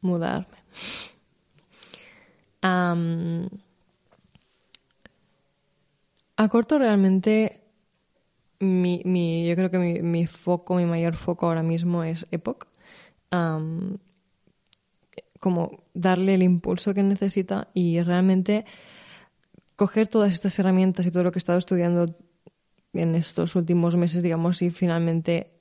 [0.00, 0.46] mudarme.
[2.62, 2.96] a
[6.48, 7.60] corto realmente,
[8.60, 12.66] mi, mi, yo creo que mi, mi, foco, mi mayor foco ahora mismo es Epoch.
[15.40, 18.64] como darle el impulso que necesita y realmente
[19.76, 22.16] coger todas estas herramientas y todo lo que he estado estudiando
[22.92, 25.52] en estos últimos meses, digamos, y finalmente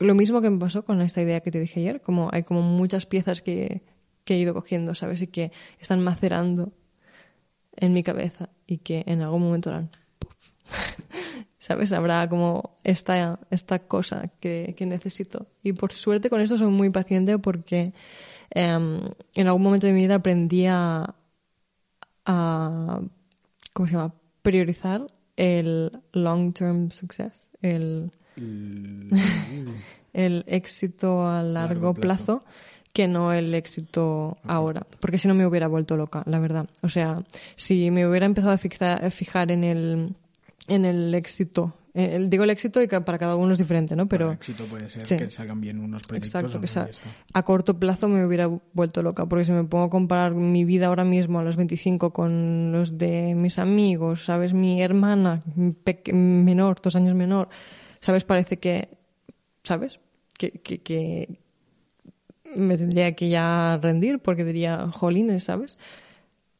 [0.00, 2.62] lo mismo que me pasó con esta idea que te dije ayer, como hay como
[2.62, 3.82] muchas piezas que,
[4.24, 5.22] que he ido cogiendo, ¿sabes?
[5.22, 6.72] Y que están macerando
[7.76, 9.90] en mi cabeza y que en algún momento harán
[11.58, 11.92] ¿sabes?
[11.92, 15.46] Habrá como esta, esta cosa que, que, necesito.
[15.62, 17.92] Y por suerte con esto soy muy paciente porque
[18.50, 19.00] em,
[19.34, 21.14] en algún momento de mi vida aprendí a,
[22.26, 23.00] a
[23.72, 24.14] ¿cómo se llama?
[24.42, 25.06] priorizar
[25.36, 28.10] el long-term success, el,
[30.12, 32.44] el éxito a largo, plazo,
[32.92, 34.86] que no el éxito ahora.
[35.00, 36.68] Porque si no me hubiera vuelto loca, la verdad.
[36.82, 37.22] O sea,
[37.56, 40.14] si me hubiera empezado a fijar, a fijar en el
[40.68, 41.74] en el éxito.
[41.96, 44.08] Eh, digo el éxito y que para cada uno es diferente, ¿no?
[44.08, 46.34] Pero el éxito puede ser que salgan bien unos proyectos.
[46.34, 50.34] Exacto, que a corto plazo me hubiera vuelto loca, porque si me pongo a comparar
[50.34, 54.54] mi vida ahora mismo a los 25 con los de mis amigos, ¿sabes?
[54.54, 55.44] Mi hermana
[56.12, 57.48] menor, dos años menor,
[58.00, 58.24] ¿sabes?
[58.24, 58.88] Parece que,
[59.62, 60.00] ¿sabes?
[60.36, 61.38] Que, que, que
[62.56, 65.78] me tendría que ya rendir porque diría, jolines, ¿sabes?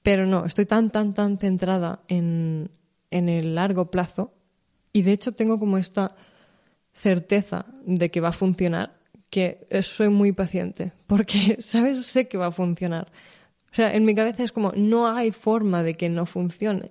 [0.04, 2.70] Pero no, estoy tan, tan, tan centrada en,
[3.10, 4.32] en el largo plazo
[4.94, 6.14] y de hecho tengo como esta
[6.94, 8.96] certeza de que va a funcionar
[9.28, 12.06] que soy muy paciente porque, ¿sabes?
[12.06, 13.10] Sé que va a funcionar.
[13.72, 16.90] O sea, en mi cabeza es como, no hay forma de que no funcione.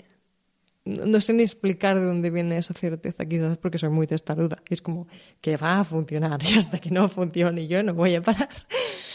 [0.84, 4.62] No sé ni explicar de dónde viene esa certeza, quizás porque soy muy testaruda.
[4.70, 5.08] es como
[5.39, 8.49] que va a funcionar y hasta que no funcione yo no voy a parar.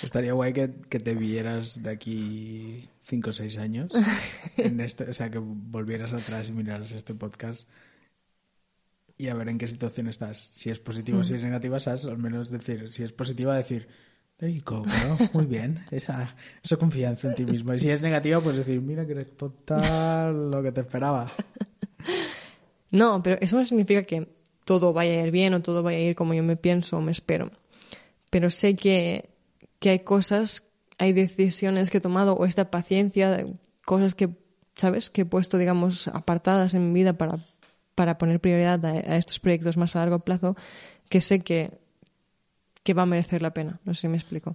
[0.03, 3.93] Estaría guay que, que te vieras de aquí cinco o seis años.
[4.57, 7.69] En este, o sea, que volvieras atrás y miraras este podcast
[9.19, 10.51] y a ver en qué situación estás.
[10.55, 11.47] Si es positivo o si es mm.
[11.47, 13.89] negativa, sabes, al menos decir, si es positiva, decir,
[14.39, 14.63] there
[15.35, 17.75] muy bien, esa, esa confianza en ti mismo.
[17.75, 21.31] Y si es negativa, pues decir, mira que eres total lo que te esperaba.
[22.91, 24.29] No, pero eso no significa que
[24.65, 27.01] todo vaya a ir bien o todo vaya a ir como yo me pienso o
[27.03, 27.51] me espero.
[28.31, 29.29] Pero sé que,
[29.79, 33.37] que hay cosas hay decisiones que he tomado o esta paciencia,
[33.85, 34.31] cosas que,
[34.77, 37.47] ¿sabes?, que he puesto, digamos, apartadas en mi vida para,
[37.99, 40.55] para poner prioridad a, estos proyectos más a largo plazo,
[41.09, 41.73] que sé que,
[42.85, 43.81] que va a merecer la pena.
[43.85, 44.55] No sé si me explico.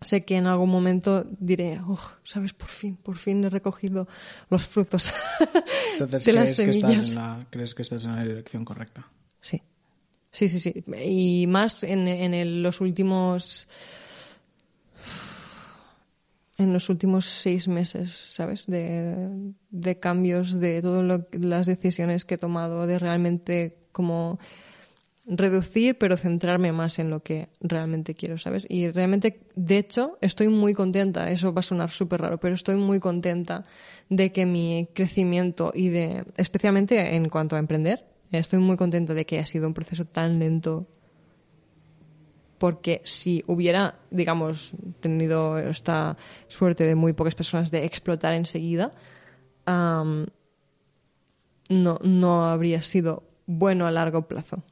[0.00, 4.08] sé que en algún momento diré, oh, sabes, por fin, por fin he recogido
[4.48, 5.12] los frutos
[5.92, 7.10] Entonces, de las ¿crees que, estás semillas.
[7.10, 9.06] en la, ¿crees que estás en la dirección correcta?
[9.42, 9.60] Sí.
[10.32, 10.72] Sí, sí, sí.
[11.04, 13.68] Y más en, en el- los últimos.
[16.56, 18.66] En los últimos seis meses, ¿sabes?
[18.66, 19.28] De,
[19.70, 24.38] de cambios, de todas las decisiones que he tomado, de realmente como
[25.26, 28.66] reducir, pero centrarme más en lo que realmente quiero, ¿sabes?
[28.68, 32.76] Y realmente, de hecho, estoy muy contenta, eso va a sonar súper raro, pero estoy
[32.76, 33.64] muy contenta
[34.08, 39.24] de que mi crecimiento y de, especialmente en cuanto a emprender, estoy muy contenta de
[39.24, 40.86] que ha sido un proceso tan lento
[42.58, 46.16] porque si hubiera, digamos, tenido esta
[46.48, 48.90] suerte de muy pocas personas de explotar enseguida,
[49.66, 50.26] no,
[52.02, 54.62] no habría sido bueno a largo plazo.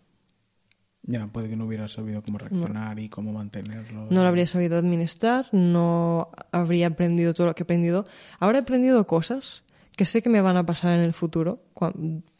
[1.04, 4.06] Ya, puede que no hubiera sabido cómo reaccionar y cómo mantenerlo.
[4.08, 8.04] No lo habría sabido administrar, no habría aprendido todo lo que he aprendido.
[8.38, 9.64] Ahora he aprendido cosas
[9.96, 11.60] que sé que me van a pasar en el futuro,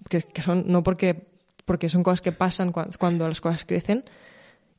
[0.09, 1.27] que, son no porque,
[1.65, 4.05] porque son cosas que pasan cuan- cuando las cosas crecen,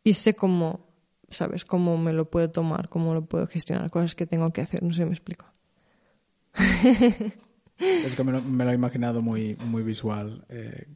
[0.03, 0.87] y sé cómo,
[1.29, 1.65] ¿sabes?
[1.65, 4.91] Cómo me lo puedo tomar, cómo lo puedo gestionar, cosas que tengo que hacer, no
[4.91, 5.45] sé si me explico.
[7.79, 10.87] Es que me lo, me lo he imaginado muy, muy visual, eh,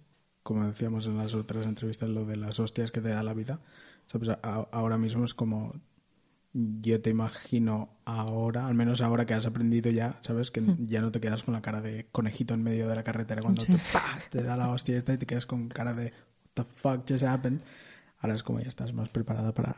[0.44, 3.60] como decíamos en las otras entrevistas, lo de las hostias que te da la vida.
[4.06, 4.30] ¿Sabes?
[4.30, 5.74] A- ahora mismo es como
[6.54, 10.50] yo te imagino ahora, al menos ahora que has aprendido ya, ¿sabes?
[10.50, 13.42] Que ya no te quedas con la cara de conejito en medio de la carretera
[13.42, 13.74] cuando Sí.
[13.74, 14.20] te, ¡pa!
[14.30, 17.24] te da la hostia esta y te quedas con cara de what the fuck just
[17.26, 17.60] happened.
[18.20, 19.76] Ahora es como ya estás más preparada para,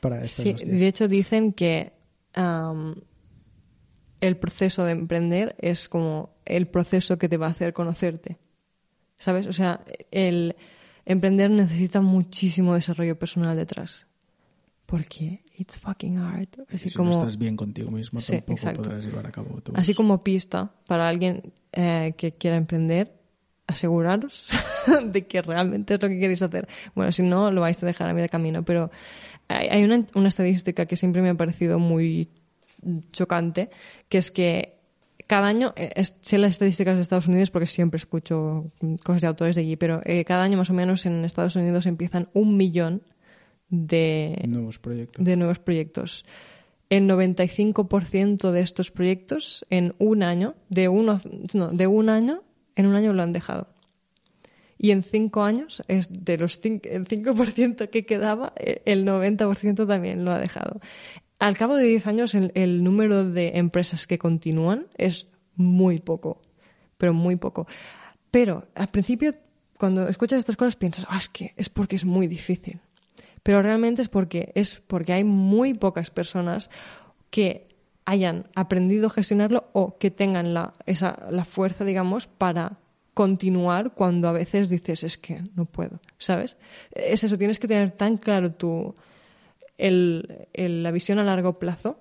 [0.00, 0.70] para estas Sí, hostias.
[0.80, 1.92] de hecho dicen que
[4.20, 8.38] el proceso de emprender es como el proceso que te va a hacer conocerte.
[9.18, 9.46] ¿Sabes?
[9.46, 10.56] O sea, el
[11.04, 14.06] emprender necesita muchísimo desarrollo personal detrás.
[14.86, 16.48] Porque it's fucking hard.
[16.72, 18.82] Así si como, no estás bien contigo mismo, Sí, tampoco exacto.
[18.82, 19.74] podrás llevar a cabo tus...
[19.76, 23.12] así como pista para alguien eh, que quiera emprender,
[23.72, 24.48] aseguraros
[25.04, 26.68] de que realmente es lo que queréis hacer.
[26.94, 28.64] Bueno, si no, lo vais a dejar a medio camino.
[28.64, 28.90] Pero
[29.48, 32.28] hay, una, una estadística que siempre me ha parecido muy
[33.12, 33.70] chocante,
[34.08, 34.74] que es que
[35.26, 38.70] cada año, eh, es- sé las estadísticas de Estados Unidos porque siempre escucho
[39.04, 41.86] cosas de autores de allí, pero eh, cada año más o menos en Estados Unidos
[41.86, 43.02] empiezan un millón
[43.68, 45.24] de, nuevos proyectos.
[45.24, 46.24] de nuevos proyectos.
[46.90, 51.20] El 95% de estos proyectos en un año, de uno,
[51.54, 52.42] no, de un año,
[52.76, 53.68] en un año lo han dejado.
[54.78, 59.86] Y en cinco años, es de los cinco, el 5% que quedaba, eh, el 90%
[59.86, 60.80] también lo ha dejado.
[61.38, 66.40] Al cabo de 10 años, el, el número de empresas que continúan es muy poco,
[66.98, 67.66] pero muy poco.
[68.30, 69.32] Pero al principio,
[69.78, 72.80] cuando escuchas estas cosas, piensas, ah, es que es porque es muy difícil.
[73.42, 76.70] Pero realmente es porque, es porque hay muy pocas personas
[77.30, 77.68] que
[78.04, 80.72] hayan aprendido a gestionarlo o que tengan la,
[81.44, 82.78] fuerza, digamos, para
[83.14, 86.56] continuar cuando a veces dices, es que no puedo, ¿sabes?
[86.92, 88.94] Es eso, tienes que tener tan claro tu,
[89.78, 91.98] la visión a largo plazo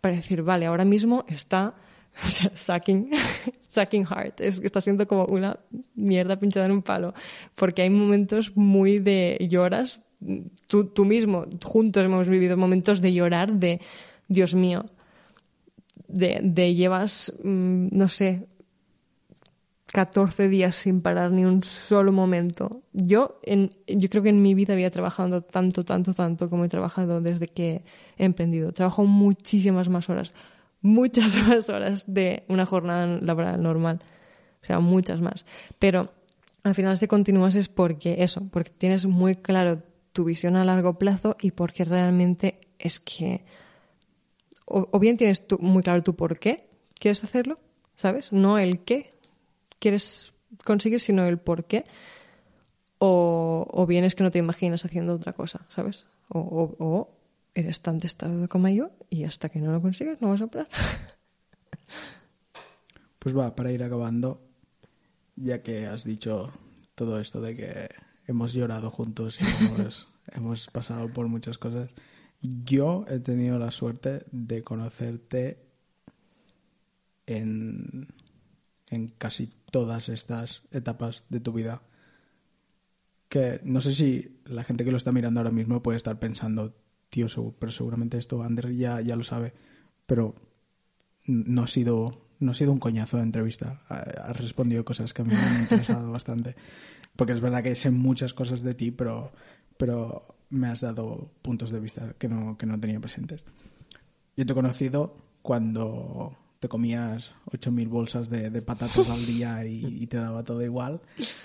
[0.00, 1.74] para decir, vale, ahora mismo está
[2.26, 3.10] o sea, sucking,
[3.68, 5.58] sucking hard, es que está siendo como una
[5.94, 7.12] mierda pinchada en un palo,
[7.54, 10.00] porque hay momentos muy de lloras,
[10.68, 13.80] tú mismo, juntos hemos vivido momentos de llorar, de,
[14.28, 14.86] Dios mío,
[16.08, 18.46] de, de llevas, mm, no sé,
[19.94, 22.82] 14 días sin parar ni un solo momento.
[22.92, 26.68] Yo, en, yo creo que en mi vida había trabajado tanto, tanto, tanto como he
[26.68, 27.84] trabajado desde que
[28.18, 28.72] he emprendido.
[28.72, 30.34] Trabajo muchísimas más horas,
[30.82, 34.00] muchas más horas de una jornada laboral normal.
[34.62, 35.46] O sea, muchas más.
[35.78, 36.10] Pero
[36.64, 39.80] al final si continúas es porque eso, porque tienes muy claro
[40.12, 43.44] tu visión a largo plazo y porque realmente es que
[44.66, 47.58] o, bien tienes tú muy claro tu por qué quieres hacerlo,
[47.96, 48.32] ¿sabes?
[48.32, 49.12] No el qué
[49.78, 50.32] quieres
[50.64, 51.84] conseguir, sino el por qué.
[52.98, 56.06] O, bien es que no te imaginas haciendo otra cosa, ¿sabes?
[56.28, 57.10] O, o- o
[57.54, 60.68] eres tan testado como yo y hasta que no lo consigues no vas a parar.
[63.18, 64.42] Pues va, para ir acabando,
[65.36, 66.52] ya que has dicho
[66.94, 67.88] todo esto de que
[68.26, 71.94] hemos llorado juntos y hemos, hemos pasado por muchas cosas,
[72.64, 75.58] yo he tenido la suerte de conocerte
[77.26, 78.08] en,
[78.88, 81.82] en casi todas estas etapas de tu vida.
[83.28, 86.74] Que no sé si la gente que lo está mirando ahora mismo puede estar pensando,
[87.10, 87.26] tío,
[87.58, 89.54] pero seguramente esto Ander ya, ya lo sabe,
[90.06, 90.34] pero
[91.26, 93.82] no ha sido no ha sido un coñazo de entrevista.
[93.88, 96.56] Ha- Has respondido cosas que a mí me han interesado bastante.
[97.16, 99.32] Porque es verdad que sé muchas cosas de ti, pero,
[99.78, 103.44] pero me has dado puntos de vista que no, que no tenía presentes.
[104.36, 109.84] yo te he conocido cuando te comías 8.000 bolsas de, de patatas al día y,
[109.84, 111.02] y te daba todo igual.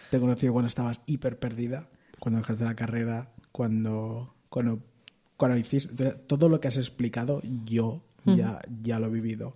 [0.10, 1.90] Te he conocido cuando estabas hiper perdida,
[2.20, 4.80] cuando dejaste la carrera, cuando, cuando,
[5.36, 6.12] cuando hiciste...
[6.12, 9.56] Todo lo que has explicado yo ya, ya lo he vivido.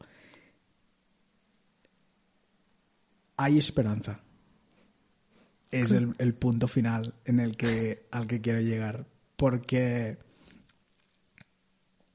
[3.37, 4.19] Hay esperanza.
[5.71, 9.07] Es el, el punto final en el que, al que quiero llegar.
[9.43, 10.19] Porque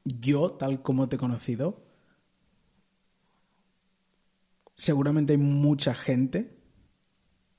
[0.03, 1.85] yo, tal como te he conocido,
[4.79, 6.57] seguramente hay mucha gente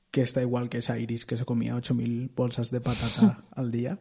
[0.09, 3.99] que está igual que esa Iris que se comía 8.000 bolsas de patata al día,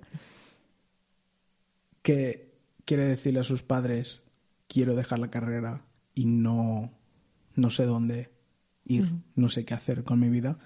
[2.01, 4.23] que quiere decirle a sus padres,
[4.69, 6.99] quiero dejar la carrera y no,
[7.57, 8.33] no sé dónde
[8.87, 10.59] ir, no sé qué hacer con mi vida.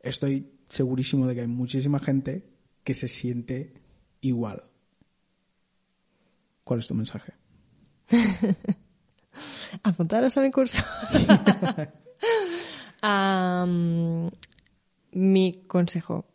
[0.00, 2.48] Estoy segurísimo de que hay muchísima gente
[2.82, 3.86] que se siente
[4.20, 4.60] igual.
[6.64, 7.32] ¿Cuál es tu mensaje?
[9.82, 10.82] Apuntaros a mi curso.
[15.12, 16.26] Mi consejo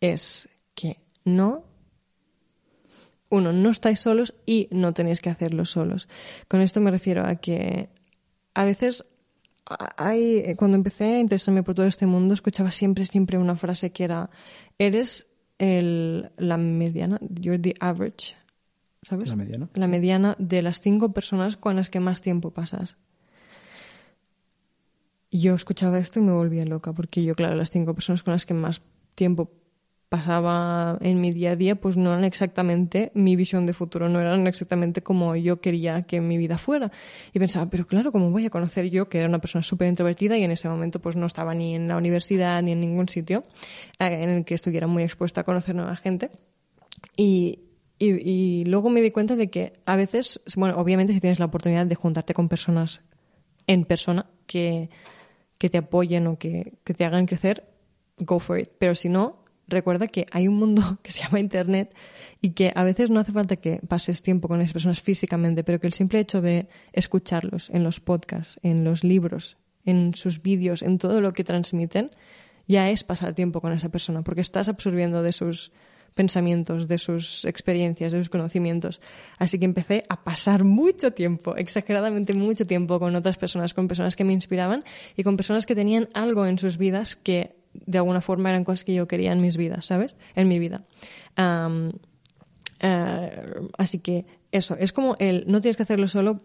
[0.00, 1.64] es que no.
[3.30, 6.08] Uno, no estáis solos y no tenéis que hacerlo solos.
[6.48, 7.88] Con esto me refiero a que
[8.54, 9.04] a veces
[9.96, 14.04] hay, cuando empecé a interesarme por todo este mundo, escuchaba siempre, siempre una frase que
[14.04, 14.30] era,
[14.78, 15.29] eres
[15.60, 18.34] el, la mediana, you're the average,
[19.02, 19.28] ¿sabes?
[19.28, 19.68] La mediana.
[19.74, 22.96] La mediana de las cinco personas con las que más tiempo pasas.
[25.30, 28.46] Yo escuchaba esto y me volvía loca, porque yo, claro, las cinco personas con las
[28.46, 28.80] que más
[29.14, 29.52] tiempo
[30.10, 34.20] pasaba en mi día a día, pues no eran exactamente mi visión de futuro, no
[34.20, 36.90] eran exactamente como yo quería que mi vida fuera.
[37.32, 40.36] Y pensaba, pero claro, ¿cómo voy a conocer yo, que era una persona súper introvertida
[40.36, 43.44] y en ese momento pues no estaba ni en la universidad ni en ningún sitio
[44.00, 46.30] eh, en el que estuviera muy expuesta a conocer nueva gente?
[47.16, 47.60] Y,
[47.96, 51.46] y, y luego me di cuenta de que a veces, bueno, obviamente si tienes la
[51.46, 53.04] oportunidad de juntarte con personas
[53.68, 54.90] en persona que,
[55.56, 57.62] que te apoyen o que, que te hagan crecer,
[58.18, 58.70] go for it.
[58.76, 59.39] Pero si no,
[59.70, 61.94] recuerda que hay un mundo que se llama Internet
[62.40, 65.80] y que a veces no hace falta que pases tiempo con esas personas físicamente, pero
[65.80, 70.82] que el simple hecho de escucharlos en los podcasts, en los libros, en sus vídeos,
[70.82, 72.10] en todo lo que transmiten,
[72.66, 75.72] ya es pasar tiempo con esa persona, porque estás absorbiendo de sus
[76.14, 79.00] pensamientos, de sus experiencias, de sus conocimientos.
[79.38, 84.16] Así que empecé a pasar mucho tiempo, exageradamente mucho tiempo con otras personas, con personas
[84.16, 84.82] que me inspiraban
[85.16, 88.84] y con personas que tenían algo en sus vidas que de alguna forma eran cosas
[88.84, 90.16] que yo quería en mis vidas, ¿sabes?
[90.34, 90.84] En mi vida.
[92.82, 93.30] Eh,
[93.76, 96.40] así que eso, es como el no tienes que hacerlo solo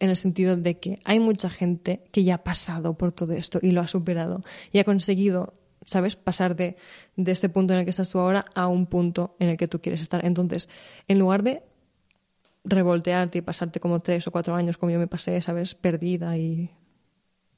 [0.00, 3.58] en el sentido de que hay mucha gente que ya ha pasado por todo esto
[3.62, 5.54] y lo ha superado y ha conseguido,
[5.84, 6.76] ¿sabes?, pasar de,
[7.16, 9.68] de este punto en el que estás tú ahora a un punto en el que
[9.68, 10.24] tú quieres estar.
[10.24, 10.68] Entonces,
[11.06, 11.62] en lugar de
[12.64, 16.70] revoltearte y pasarte como tres o cuatro años como yo me pasé, ¿sabes?, perdida y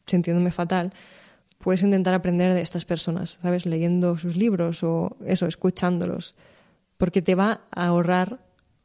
[0.07, 0.93] sintiéndome fatal,
[1.59, 3.67] puedes intentar aprender de estas personas, ¿sabes?
[3.67, 6.35] Leyendo sus libros o eso, escuchándolos,
[6.97, 8.41] porque te va a ahorrar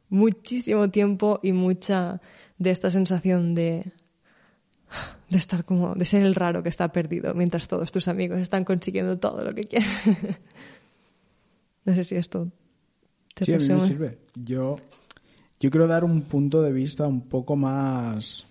[0.08, 2.20] muchísimo tiempo y mucha
[2.58, 3.92] de esta sensación de
[5.30, 8.64] de estar como de ser el raro que está perdido mientras todos tus amigos están
[8.64, 9.88] consiguiendo todo lo que quieren.
[11.84, 12.50] no sé si esto
[13.34, 14.18] te Sí, a mí me sirve.
[14.34, 14.76] Yo,
[15.58, 18.46] yo quiero dar un punto de vista un poco más.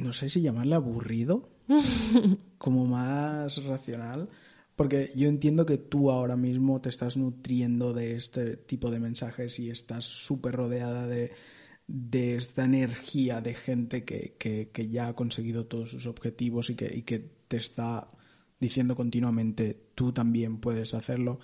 [0.00, 1.50] No sé si llamarle aburrido,
[2.58, 4.28] como más racional,
[4.76, 9.58] porque yo entiendo que tú ahora mismo te estás nutriendo de este tipo de mensajes
[9.58, 11.32] y estás súper rodeada de,
[11.86, 16.76] de esta energía de gente que, que- que ya ha conseguido todos sus objetivos y
[16.76, 18.08] que, y que te está
[18.60, 21.40] diciendo continuamente tú también puedes hacerlo.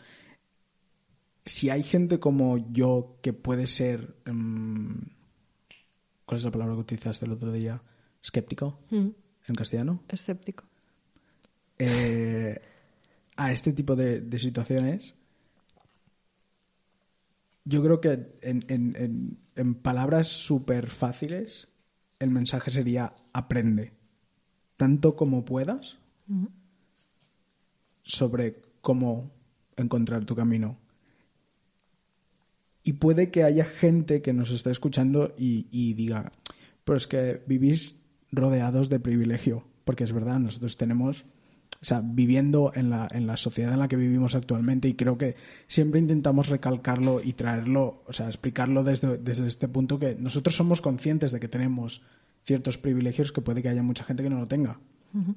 [1.46, 4.16] Si hay gente como yo que puede ser...
[4.26, 4.94] mm,
[6.26, 7.80] ¿Cuál es la palabra que utilizaste el otro día?
[8.31, 8.79] ¿Escéptico?
[8.91, 9.09] Mm,
[9.49, 10.03] ¿En castellano?
[10.09, 10.64] escéptico.
[11.79, 12.59] eh,
[13.37, 15.14] a este tipo de, de situaciones,
[17.64, 21.68] yo creo que en, en- en- en palabras súper fáciles,
[22.18, 23.93] el mensaje sería aprende
[24.79, 25.99] tanto como puedas
[28.03, 29.31] sobre cómo
[29.77, 30.79] encontrar tu camino.
[32.83, 36.33] Y puede que haya gente que nos está escuchando y, y diga,
[36.85, 37.97] pero es que vivís
[38.33, 41.24] rodeados de privilegio, porque es verdad, nosotros tenemos,
[41.81, 45.18] o sea, viviendo en la, en la sociedad en la que vivimos actualmente, y creo
[45.18, 45.37] que
[45.68, 50.81] siempre intentamos recalcarlo y traerlo, o sea, explicarlo desde, desde este punto que nosotros somos
[50.81, 52.03] conscientes de que tenemos
[52.47, 54.79] ciertos privilegios que puede que haya mucha gente que no lo tenga.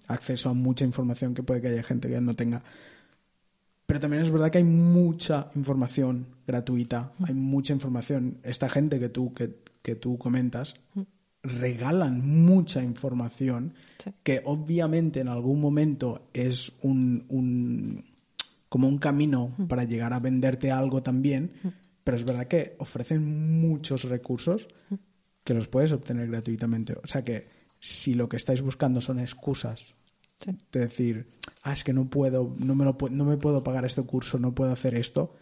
[0.08, 2.64] Acceso a mucha información que puede que haya gente que no tenga.
[3.86, 8.38] Pero también es verdad que hay mucha información gratuita, hay mucha información.
[8.44, 10.76] Esta gente que tú, que, que tú comentas
[11.44, 13.74] regalan mucha información
[14.04, 14.12] Sí.
[14.24, 18.06] que obviamente en algún momento es un, un-
[18.70, 21.52] como un camino para llegar a venderte algo también,
[22.04, 24.68] pero es verdad que ofrecen muchos recursos
[25.44, 26.94] que los puedes obtener gratuitamente.
[27.04, 27.48] O sea que
[27.80, 29.96] si lo que estáis buscando son excusas
[30.38, 30.52] Sí.
[30.72, 31.28] de decir,
[31.64, 34.54] ah, es que no puedo, no me, lo no me puedo pagar este curso, no
[34.56, 35.36] puedo hacer esto,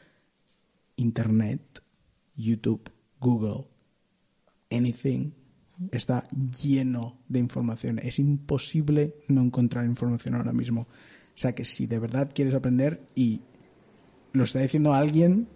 [0.95, 1.83] Internet,
[2.35, 2.89] YouTube,
[3.19, 3.65] Google,
[4.71, 5.31] anything,
[5.91, 6.27] está
[6.61, 7.99] lleno de información.
[7.99, 10.81] Es imposible no encontrar información ahora mismo.
[10.81, 13.41] O sea que si de verdad quieres aprender y
[14.33, 15.47] lo está diciendo alguien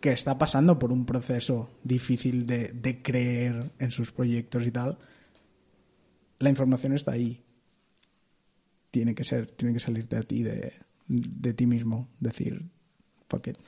[0.00, 4.98] que está pasando por un proceso difícil de, creer en sus proyectos y tal,
[6.40, 7.44] la información está ahí.
[8.90, 12.68] Tiene que ser, tiene que salirte a ti de ti mismo, decir,
[13.28, 13.58] fuck it.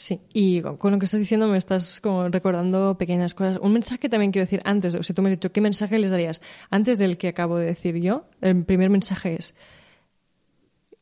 [0.00, 3.58] Sí, y con, lo que estás diciendo me estás como recordando pequeñas cosas.
[3.60, 6.12] Un mensaje también quiero decir antes, o sea, tú me has dicho, ¿qué mensaje les
[6.12, 6.40] darías?
[6.70, 9.56] Antes del que acabo de decir yo, el primer mensaje es,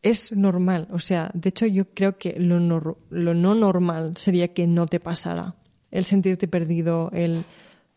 [0.00, 4.54] es normal, o sea, de hecho yo creo que lo, nor- lo no normal sería
[4.54, 5.56] que no te pasara.
[5.90, 7.44] El sentirte perdido, el,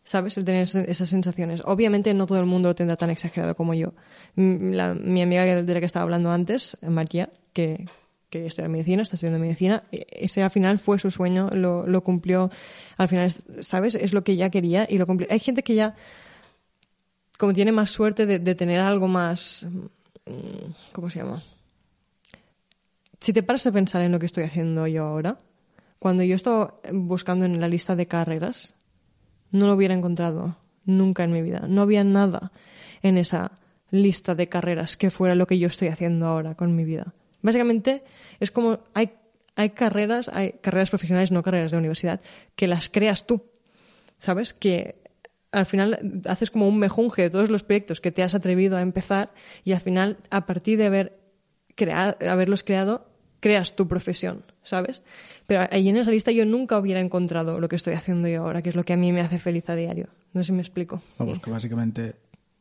[0.04, 0.36] ¿sabes?
[0.36, 1.62] El tener esas sensaciones.
[1.64, 3.94] Obviamente no todo el mundo lo tendrá tan exagerado como yo.
[4.36, 7.86] M- la- mi amiga de la que estaba hablando antes, María, que,
[8.30, 12.02] que estudia medicina, está estudiando medicina, e- ese al final fue su sueño, lo, lo
[12.02, 12.50] cumplió,
[12.96, 13.94] al final, es- ¿sabes?
[13.96, 15.28] Es lo que ella quería y lo cumplió.
[15.30, 15.94] Hay gente que ya,
[17.38, 19.66] como tiene más suerte de, de tener algo más,
[20.26, 21.42] mm, ¿cómo se llama?
[23.20, 25.36] Si te paras a pensar en lo que estoy haciendo yo ahora,
[25.98, 28.74] cuando yo estaba buscando en la lista de carreras,
[29.50, 30.56] no lo hubiera encontrado
[30.86, 31.66] nunca en mi vida.
[31.68, 32.52] No había nada
[33.02, 33.52] en esa
[33.90, 37.12] lista de carreras que fuera lo que yo estoy haciendo ahora con mi vida.
[37.42, 38.02] Básicamente
[38.38, 39.12] es como hay,
[39.56, 42.20] hay carreras, hay carreras profesionales, no carreras de universidad,
[42.56, 43.42] que las creas tú.
[44.18, 44.52] ¿Sabes?
[44.52, 45.00] Que
[45.50, 48.82] al final haces como un mejunje de todos los proyectos que te has atrevido a
[48.82, 49.32] empezar
[49.64, 51.20] y al final, a partir de haber
[52.28, 53.06] haberlos creado,
[53.40, 55.02] creas tu profesión, ¿sabes?
[55.46, 58.62] Pero ahí en esa lista yo nunca hubiera encontrado lo que estoy haciendo yo ahora,
[58.62, 60.08] que es lo que a mí me hace feliz a diario.
[60.32, 61.02] No sé si me explico.
[61.18, 62.16] Vamos, que básicamente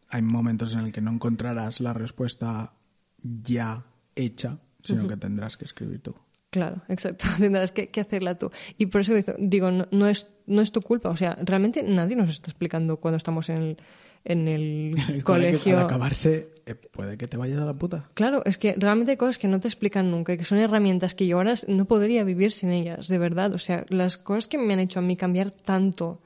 [0.09, 2.73] hay momentos en el que no encontrarás la respuesta
[3.21, 4.59] ya hecha,
[4.95, 6.15] sino que tendrás que escribir tú.
[6.51, 7.25] Claro, exacto.
[7.37, 8.49] Tendrás que, que hacerla tú.
[8.77, 11.09] Y por eso digo- digo, no, no es, no es tu culpa.
[11.09, 13.77] O sea, realmente nadie nos está explicando cuando estamos en el,
[14.25, 15.77] en el, El colegio.
[15.77, 18.09] Al acabarse, eh, puede que te vayas a la puta.
[18.15, 21.13] Claro, es que realmente hay cosas que no te explican nunca y que son herramientas
[21.13, 23.53] que yo ahora no podría vivir sin ellas, de verdad.
[23.53, 26.19] O sea, las cosas que me han hecho a mí cambiar tanto,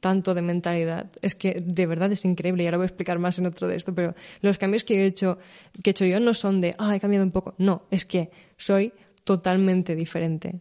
[0.00, 3.38] tanto de mentalidad, es que de verdad es increíble y ahora voy a explicar más
[3.38, 5.38] en otro de esto, pero los cambios que he hecho,
[5.82, 7.54] que he hecho yo no son de, ah, he cambiado un poco.
[7.58, 8.92] No, es que soy
[9.24, 10.60] totalmente diferente.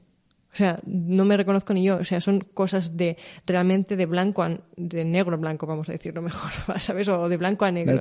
[0.51, 1.97] O sea, no me reconozco ni yo.
[1.97, 5.91] O sea, son cosas de realmente de blanco a de negro a blanco, vamos a
[5.91, 7.07] decirlo mejor, ¿sabes?
[7.07, 7.93] O de blanco a negro.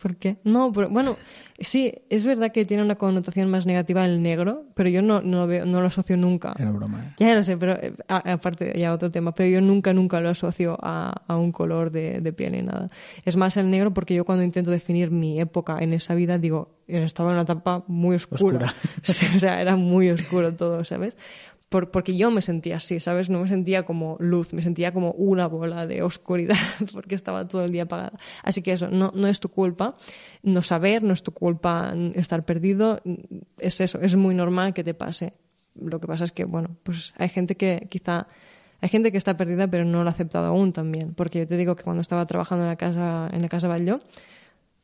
[0.00, 0.36] ¿Por qué?
[0.44, 1.16] No, pero bueno,
[1.58, 5.40] sí, es verdad que tiene una connotación más negativa el negro, pero yo no, no,
[5.40, 6.54] lo, veo, no lo asocio nunca.
[6.58, 7.14] Era broma, ¿eh?
[7.18, 10.30] Ya lo sé, pero eh, a- aparte ya otro tema, pero yo nunca, nunca lo
[10.30, 12.86] asocio a, a un color de, de piel ni nada.
[13.24, 16.70] Es más el negro porque yo cuando intento definir mi época en esa vida digo,
[16.88, 18.38] estaba en una etapa muy oscura.
[18.40, 18.74] Oscura.
[19.36, 21.16] O sea, era muy oscuro todo, ¿sabes?
[21.70, 23.30] Por, porque yo me sentía así, ¿sabes?
[23.30, 26.58] No me sentía como luz, me sentía como una bola de oscuridad
[26.92, 28.18] porque estaba todo el día apagada.
[28.42, 29.96] Así que eso, no, no es tu culpa
[30.42, 33.00] no saber, no es tu culpa estar perdido,
[33.58, 35.32] es eso, es muy normal que te pase.
[35.74, 38.26] Lo que pasa es que, bueno, pues hay gente que quizá
[38.80, 41.56] hay gente que está perdida pero no lo ha aceptado aún también, porque yo te
[41.56, 43.98] digo que cuando estaba trabajando en la casa en la casa Batlló,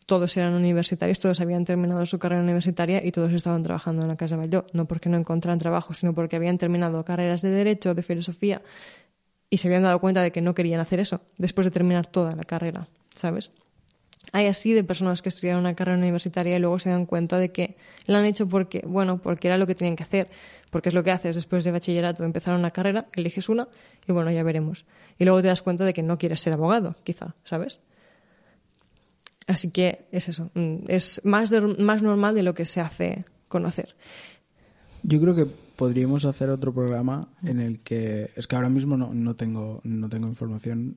[0.07, 4.17] todos eran universitarios, todos habían terminado su carrera universitaria y todos estaban trabajando en la
[4.17, 8.03] Casa Batlló, no porque no encontraran trabajo, sino porque habían terminado carreras de derecho, de
[8.03, 8.63] filosofía
[9.51, 12.33] y se habían dado cuenta de que no querían hacer eso después de terminar toda
[12.33, 13.51] la carrera, ¿sabes?
[14.33, 17.51] Hay así de personas que estudiaron una carrera universitaria y luego se dan cuenta de
[17.51, 17.77] que
[18.07, 20.29] la han hecho porque, bueno, porque era lo que tenían que hacer,
[20.71, 23.69] porque es lo que haces después de bachillerato, empezar una carrera, eliges una
[24.07, 24.85] y bueno, ya veremos.
[25.19, 27.79] Y luego te das cuenta de que no quieres ser abogado, quizá, ¿sabes?
[29.47, 33.95] Así que es eso, mm, es más, más normal de lo que se hace conocer.
[35.03, 39.15] Yo creo que podríamos hacer otro programa en el que es que ahora mismo no,
[39.15, 40.97] no tengo no tengo información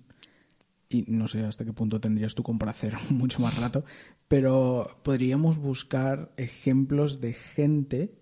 [0.88, 3.86] y no sé hasta qué punto tendrías tú para hacer mucho más rato,
[4.28, 8.16] pero podríamos buscar ejemplos de gente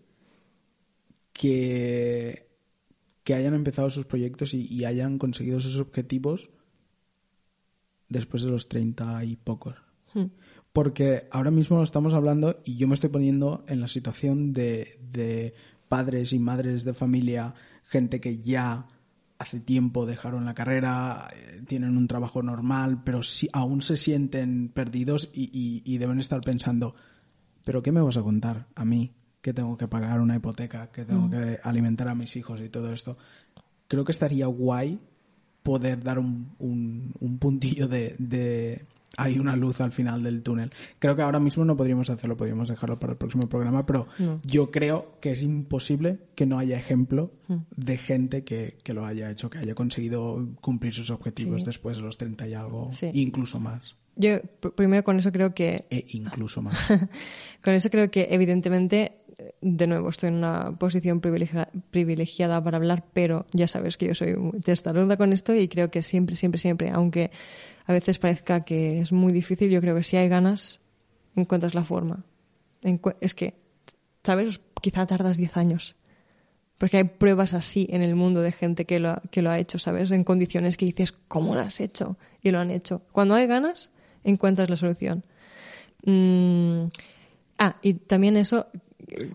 [1.32, 2.48] que
[3.24, 6.50] que hayan empezado sus proyectos y hayan conseguido sus objetivos
[8.10, 9.87] después de los treinta y pocos.
[10.78, 15.56] Porque ahora mismo estamos hablando y yo me estoy poniendo en la situación de, de
[15.88, 17.56] padres y madres de familia,
[17.86, 18.86] gente que ya
[19.40, 24.70] hace tiempo dejaron la carrera, eh, tienen un trabajo normal, pero sí, aún se sienten
[24.70, 26.94] perdidos y, y- y deben estar pensando,
[27.64, 29.14] ¿pero qué me vas a contar a mí?
[29.42, 32.94] Que tengo que pagar una hipoteca, que tengo que alimentar a mis hijos y todo
[32.94, 33.18] esto.
[33.88, 35.00] Creo que estaría guay
[35.64, 38.86] poder dar un, un- un puntillo de, de...
[39.16, 40.72] Hay una luz al final del túnel.
[41.00, 44.08] Creo que ahora mismo no podríamos hacerlo, podríamos dejarlo para el próximo programa, pero
[44.44, 47.32] yo creo que es imposible que no haya ejemplo
[47.76, 51.66] de gente que, que lo haya hecho, que haya conseguido cumplir sus objetivos Sí.
[51.68, 53.10] después de los 30 y algo, Sí.
[53.14, 53.96] incluso más.
[54.20, 56.76] Yo pr- primero con eso creo que E incluso más.
[57.64, 59.17] Con eso creo que evidentemente,
[59.62, 64.16] de nuevo, estoy en una posición privilegia- privilegiada para hablar, pero ya sabes que yo
[64.16, 67.30] soy testaruda con esto y creo que siempre, siempre, siempre, aunque
[67.86, 70.80] a veces parezca que es muy difícil, yo creo que si hay ganas,
[71.36, 72.24] encuentras la forma.
[73.22, 73.54] Es que,
[74.24, 74.60] ¿sabes?
[74.82, 75.96] Quizá tardas 10 años.
[76.78, 79.58] Porque hay pruebas así en el mundo de gente que lo, ha- que lo ha
[79.60, 80.12] hecho, ¿sabes?
[80.12, 82.18] En condiciones que dices, ¿cómo lo has hecho?
[82.42, 83.02] Y lo han hecho.
[83.12, 83.92] Cuando hay ganas,
[84.24, 85.24] encuentras la solución.
[86.06, 86.86] Mm,
[87.58, 88.68] ah, y también eso.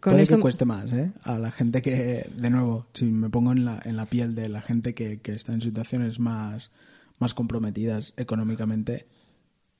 [0.01, 1.13] Con Puede que cueste más, ¿eh?
[1.23, 4.49] A la gente que, de nuevo, si me pongo en la, en la piel de
[4.51, 6.71] la gente que, que está en situaciones más,
[7.19, 9.07] más comprometidas económicamente,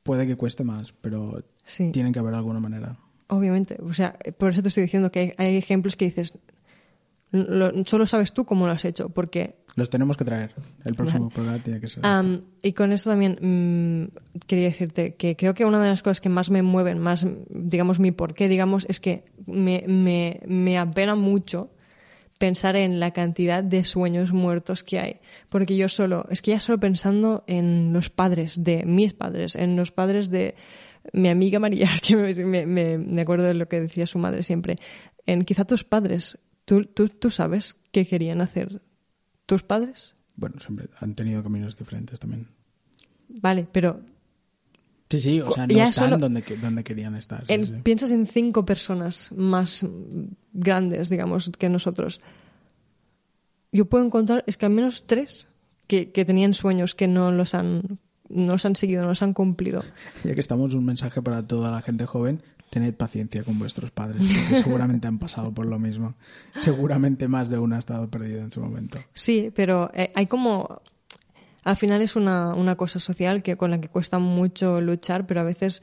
[0.03, 1.91] puede que cueste más, pero Sí.
[1.93, 2.97] tiene que haber alguna manera.
[3.29, 3.77] Obviamente.
[3.83, 6.35] O sea, por eso te estoy diciendo que hay, hay ejemplos que dices.
[7.33, 10.55] Lo- solo sabes tú cómo lo has hecho, porque Los tenemos que traer.
[10.85, 12.05] El próximo programa tiene que ser.
[12.05, 12.43] este.
[12.63, 16.29] Y con esto también mm, quería decirte que creo que una de las cosas que
[16.29, 21.71] más me mueven, más, digamos, mi porqué, digamos, es que me, me, me apena mucho
[22.39, 25.21] pensar en la cantidad de sueños muertos que hay.
[25.49, 29.77] Porque yo solo, es que ya solo pensando en los padres de mis padres, en
[29.77, 30.55] los padres de
[31.13, 34.77] mi amiga María, que me, me, me acuerdo de lo que decía su madre siempre,
[35.25, 38.83] en quizá tus padres, ¿tú, tú, tú sabes qué querían hacer
[39.47, 40.15] tus padres?
[40.37, 42.49] Bueno, siempre han tenido caminos diferentes también.
[43.29, 44.01] Vale, pero
[45.11, 47.41] Sí, sí, o sea, no Ya están solo- donde, que- donde querían estar.
[47.47, 47.73] sí, en- sí.
[47.83, 49.85] piensas en cinco personas más
[50.55, 52.21] grandes, digamos, que nosotros.
[53.73, 55.49] Yo puedo encontrar, es que al menos tres
[55.87, 57.99] que, que tenían sueños que no los han
[58.31, 59.83] no los han seguido, no los han cumplido.
[60.25, 62.43] Ya que estamos, un mensaje para toda la gente joven.
[62.73, 66.15] Tened paciencia con vuestros padres, porque seguramente han pasado por lo mismo.
[66.57, 68.99] Seguramente más de uno ha estado perdido en su momento.
[69.13, 70.81] Sí, pero eh, hay como...
[71.65, 75.43] Al final es una, una cosa social que con la que cuesta mucho luchar, pero
[75.43, 75.83] a veces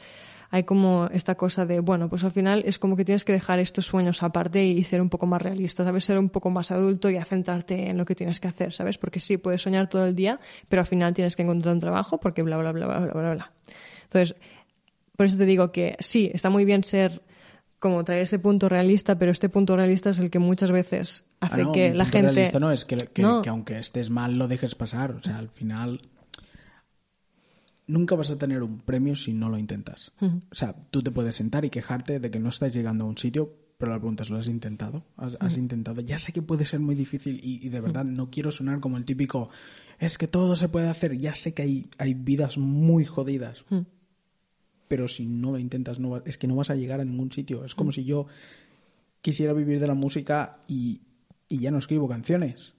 [0.49, 3.59] hay como esta cosa de, bueno, pues al final es como que tienes que dejar
[3.59, 6.05] estos sueños aparte y ser un poco más realista, ¿sabes?
[6.05, 8.97] Ser un poco más adulto y a centrarte en lo que tienes que hacer, ¿sabes?
[8.97, 12.19] Porque sí, puedes soñar todo el día, pero al final tienes que encontrar un trabajo
[12.19, 13.51] porque bla, bla, bla, bla, bla, bla, bla.
[14.05, 14.35] Entonces,
[15.19, 17.21] por eso te digo que sí, está muy bien ser
[17.77, 21.47] como traer este punto realista, pero este punto realista es el que muchas veces Ah,
[21.51, 22.31] hace no, que la punto gente...
[22.31, 23.41] realista no es que, que- No.
[23.41, 25.11] que aunque estés mal lo dejes pasar.
[25.11, 25.99] O sea, al final
[27.85, 30.13] nunca vas a tener un premio si no lo intentas.
[30.21, 33.17] O sea, tú te puedes sentar y quejarte de que no estás llegando a un
[33.17, 35.03] sitio, pero la pregunta es, ¿lo has intentado?
[35.17, 35.99] ¿Has, has intentado?
[36.01, 38.95] Ya sé que puede ser muy difícil y, y de verdad no quiero sonar como
[38.97, 39.49] el típico,
[39.99, 41.17] es que todo se puede hacer.
[41.17, 43.65] Ya sé que hay, hay vidas muy jodidas.
[44.89, 47.31] Pero si no lo intentas, no va- es que no vas a llegar a ningún
[47.31, 47.63] sitio.
[47.63, 48.25] Es como si yo
[49.21, 50.99] quisiera vivir de la música y,
[51.47, 52.73] y ya no escribo canciones.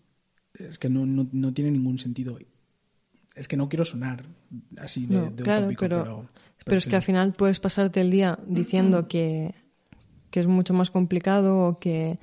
[0.52, 2.36] Es que no, no, no tiene ningún sentido.
[3.36, 4.26] Es que no quiero sonar
[4.76, 6.28] así de, No, de claro, utópico, pero, pero,
[6.64, 6.90] pero es sí.
[6.90, 9.54] que al final puedes pasarte el día diciendo que,
[10.32, 12.18] que es mucho más complicado o que,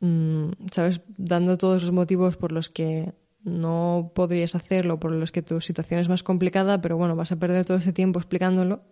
[0.00, 1.00] mm, ¿sabes?
[1.16, 3.14] Dando todos los motivos por los que
[3.44, 7.36] no podrías hacerlo, por los que tu situación es más complicada, pero bueno, vas a
[7.36, 8.82] perder todo ese tiempo explicándolo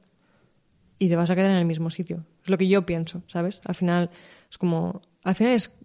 [0.98, 2.24] y te vas a quedar en el mismo sitio.
[2.42, 3.60] Es lo que yo pienso, ¿sabes?
[3.64, 4.10] Al final
[4.50, 5.76] es como, al final es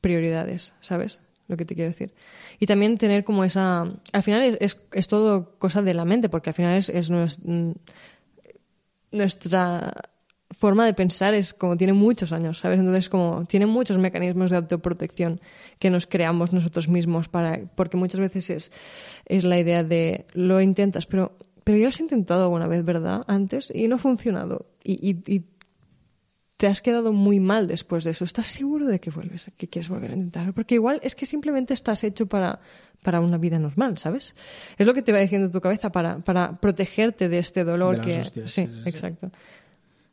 [0.00, 1.20] prioridades, ¿sabes?
[1.48, 2.14] Lo que te quiero decir.
[2.60, 3.82] Y también tener como esa,
[4.12, 7.10] al final es, es, es todo cosa de la mente, porque al final es, es
[7.10, 7.72] mm,
[9.10, 9.92] nuestra
[10.50, 12.80] forma de pensar es como tiene muchos años, ¿sabes?
[12.80, 15.40] Entonces como tiene muchos mecanismos de autoprotección
[15.78, 18.72] que nos creamos nosotros mismos para porque muchas veces es
[19.26, 23.22] es la idea de lo intentas, pero pero ya lo has intentado alguna vez, ¿verdad?
[23.28, 25.44] Antes y no ha funcionado y, y, y
[26.60, 28.24] te has quedado muy mal después de eso.
[28.24, 30.52] ¿Estás seguro de que vuelves, que quieres volver a intentarlo?
[30.52, 32.60] Porque igual es que simplemente estás hecho para,
[33.02, 34.34] para una vida normal, ¿sabes?
[34.76, 38.02] Es lo que te va diciendo tu cabeza para, para protegerte de este dolor De
[38.02, 38.20] que...
[38.20, 39.26] hostias, sí, sí, sí, sí.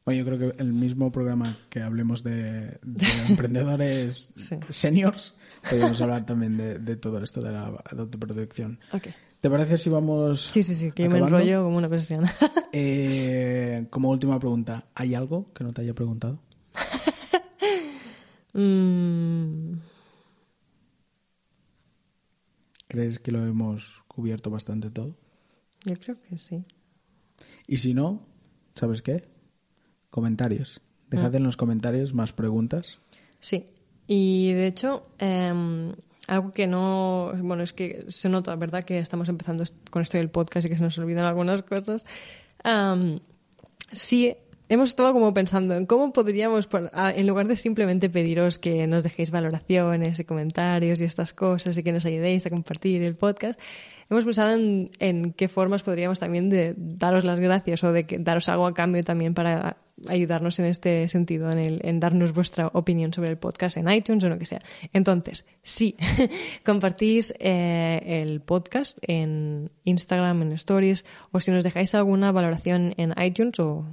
[0.07, 4.55] Bueno, yo creo que el mismo programa que hablemos de, de emprendedores Sí.
[4.69, 5.35] seniors,
[5.69, 8.79] podríamos hablar también de, de todo esto de la autoprotección.
[8.93, 9.07] Ok.
[9.41, 12.33] ¿Te parece si vamos Sí, sí, sí, que yo me enrollo como una persiana.
[12.71, 16.39] Eh, como última pregunta, ¿hay algo que no te haya preguntado?
[18.53, 19.73] Mm,
[22.87, 25.17] ¿Crees que lo hemos cubierto bastante todo?
[25.83, 26.63] yo creo que sí.
[27.67, 28.25] Y si no,
[28.73, 29.36] ¿sabes qué?
[30.09, 30.81] Comentarios.
[31.09, 32.99] Dejad en los comentarios más preguntas.
[33.39, 33.65] Sí,
[34.07, 35.93] y de hecho, em,
[36.27, 37.31] algo que no.
[37.41, 40.75] Bueno, es que se nota, ¿verdad?, que estamos empezando con esto del podcast y que
[40.75, 42.05] se nos olvidan algunas cosas.
[42.63, 43.19] Am,
[43.91, 44.35] sí,
[44.69, 46.67] hemos estado como pensando en cómo podríamos,
[47.15, 51.83] en lugar de simplemente pediros que nos dejéis valoraciones y comentarios y estas cosas y
[51.83, 53.59] que nos ayudéis a compartir el podcast,
[54.09, 58.17] hemos pensado en, en qué formas podríamos también de daros las gracias o de que,
[58.19, 62.67] daros algo a cambio también para ayudarnos en este sentido, en, el, en darnos vuestra
[62.67, 64.59] opinión sobre el podcast en iTunes o lo que sea.
[64.93, 65.95] Entonces, si
[66.65, 73.13] compartís eh, el podcast en Instagram, en Stories, o si nos dejáis alguna valoración en
[73.21, 73.85] iTunes, o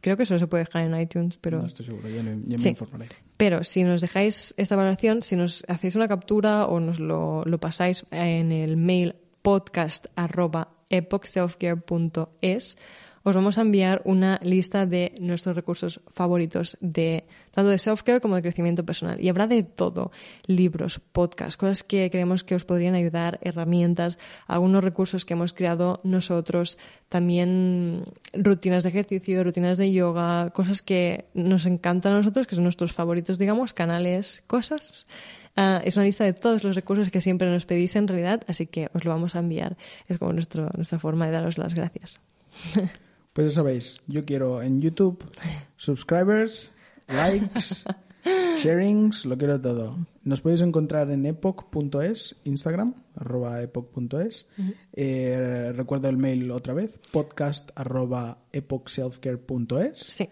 [0.00, 2.68] creo que solo se puede dejar en iTunes, pero No estoy seguro, ya, me Sí.
[2.70, 3.06] informaré.
[3.36, 7.58] pero si nos dejáis esta valoración, si nos hacéis una captura o nos lo, lo
[7.58, 12.76] pasáis en el mail podcast arroba epochselfcare.es,
[13.22, 18.36] os vamos a enviar una lista de nuestros recursos favoritos de tanto de self-care como
[18.36, 19.20] de crecimiento personal.
[19.20, 20.10] Y habrá de todo,
[20.46, 26.00] libros, podcasts, cosas que creemos que os podrían ayudar, herramientas, algunos recursos que hemos creado
[26.04, 26.78] nosotros,
[27.08, 32.64] también rutinas de ejercicio, rutinas de yoga, cosas que nos encantan a nosotros, que son
[32.64, 35.06] nuestros favoritos, digamos, canales, cosas.
[35.56, 38.66] Ah, es una lista de todos los recursos que siempre nos pedís en realidad, así
[38.66, 39.76] que os lo vamos a enviar.
[40.08, 42.20] Es como nuestro, nuestra forma de daros las gracias.
[43.32, 45.24] Pues ya sabéis, yo quiero en YouTube
[45.76, 46.72] subscribers,
[47.08, 47.84] likes,
[48.60, 49.98] sharings, lo quiero todo.
[50.24, 54.46] Nos podéis encontrar en epoch.es, Instagram, arroba epoch.es.
[54.92, 59.98] Eh, recuerdo el mail otra vez, podcast arroba epochselfcare.es.
[59.98, 60.28] Sí,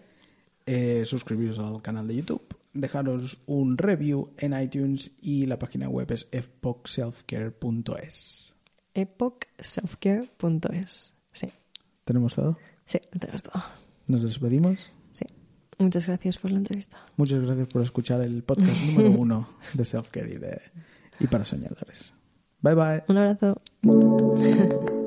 [0.65, 2.43] Eh, suscribiros al canal de YouTube,
[2.73, 8.55] dejaros un review en iTunes y la página web es epochselfcare.es.
[8.93, 11.13] epochselfcare.es.
[11.31, 11.47] Sí,
[12.03, 12.57] ¿Tenemos todo?
[12.89, 13.61] Sí, lo tenemos todo.
[14.07, 14.89] Nos despedimos.
[15.13, 15.25] Sí.
[15.77, 16.97] Muchas gracias por la entrevista.
[17.17, 20.61] Muchas gracias por escuchar el podcast número uno de Self-Care y, de-
[21.19, 22.13] y para soñadores.
[22.61, 23.03] Bye bye.
[23.07, 23.61] Un abrazo.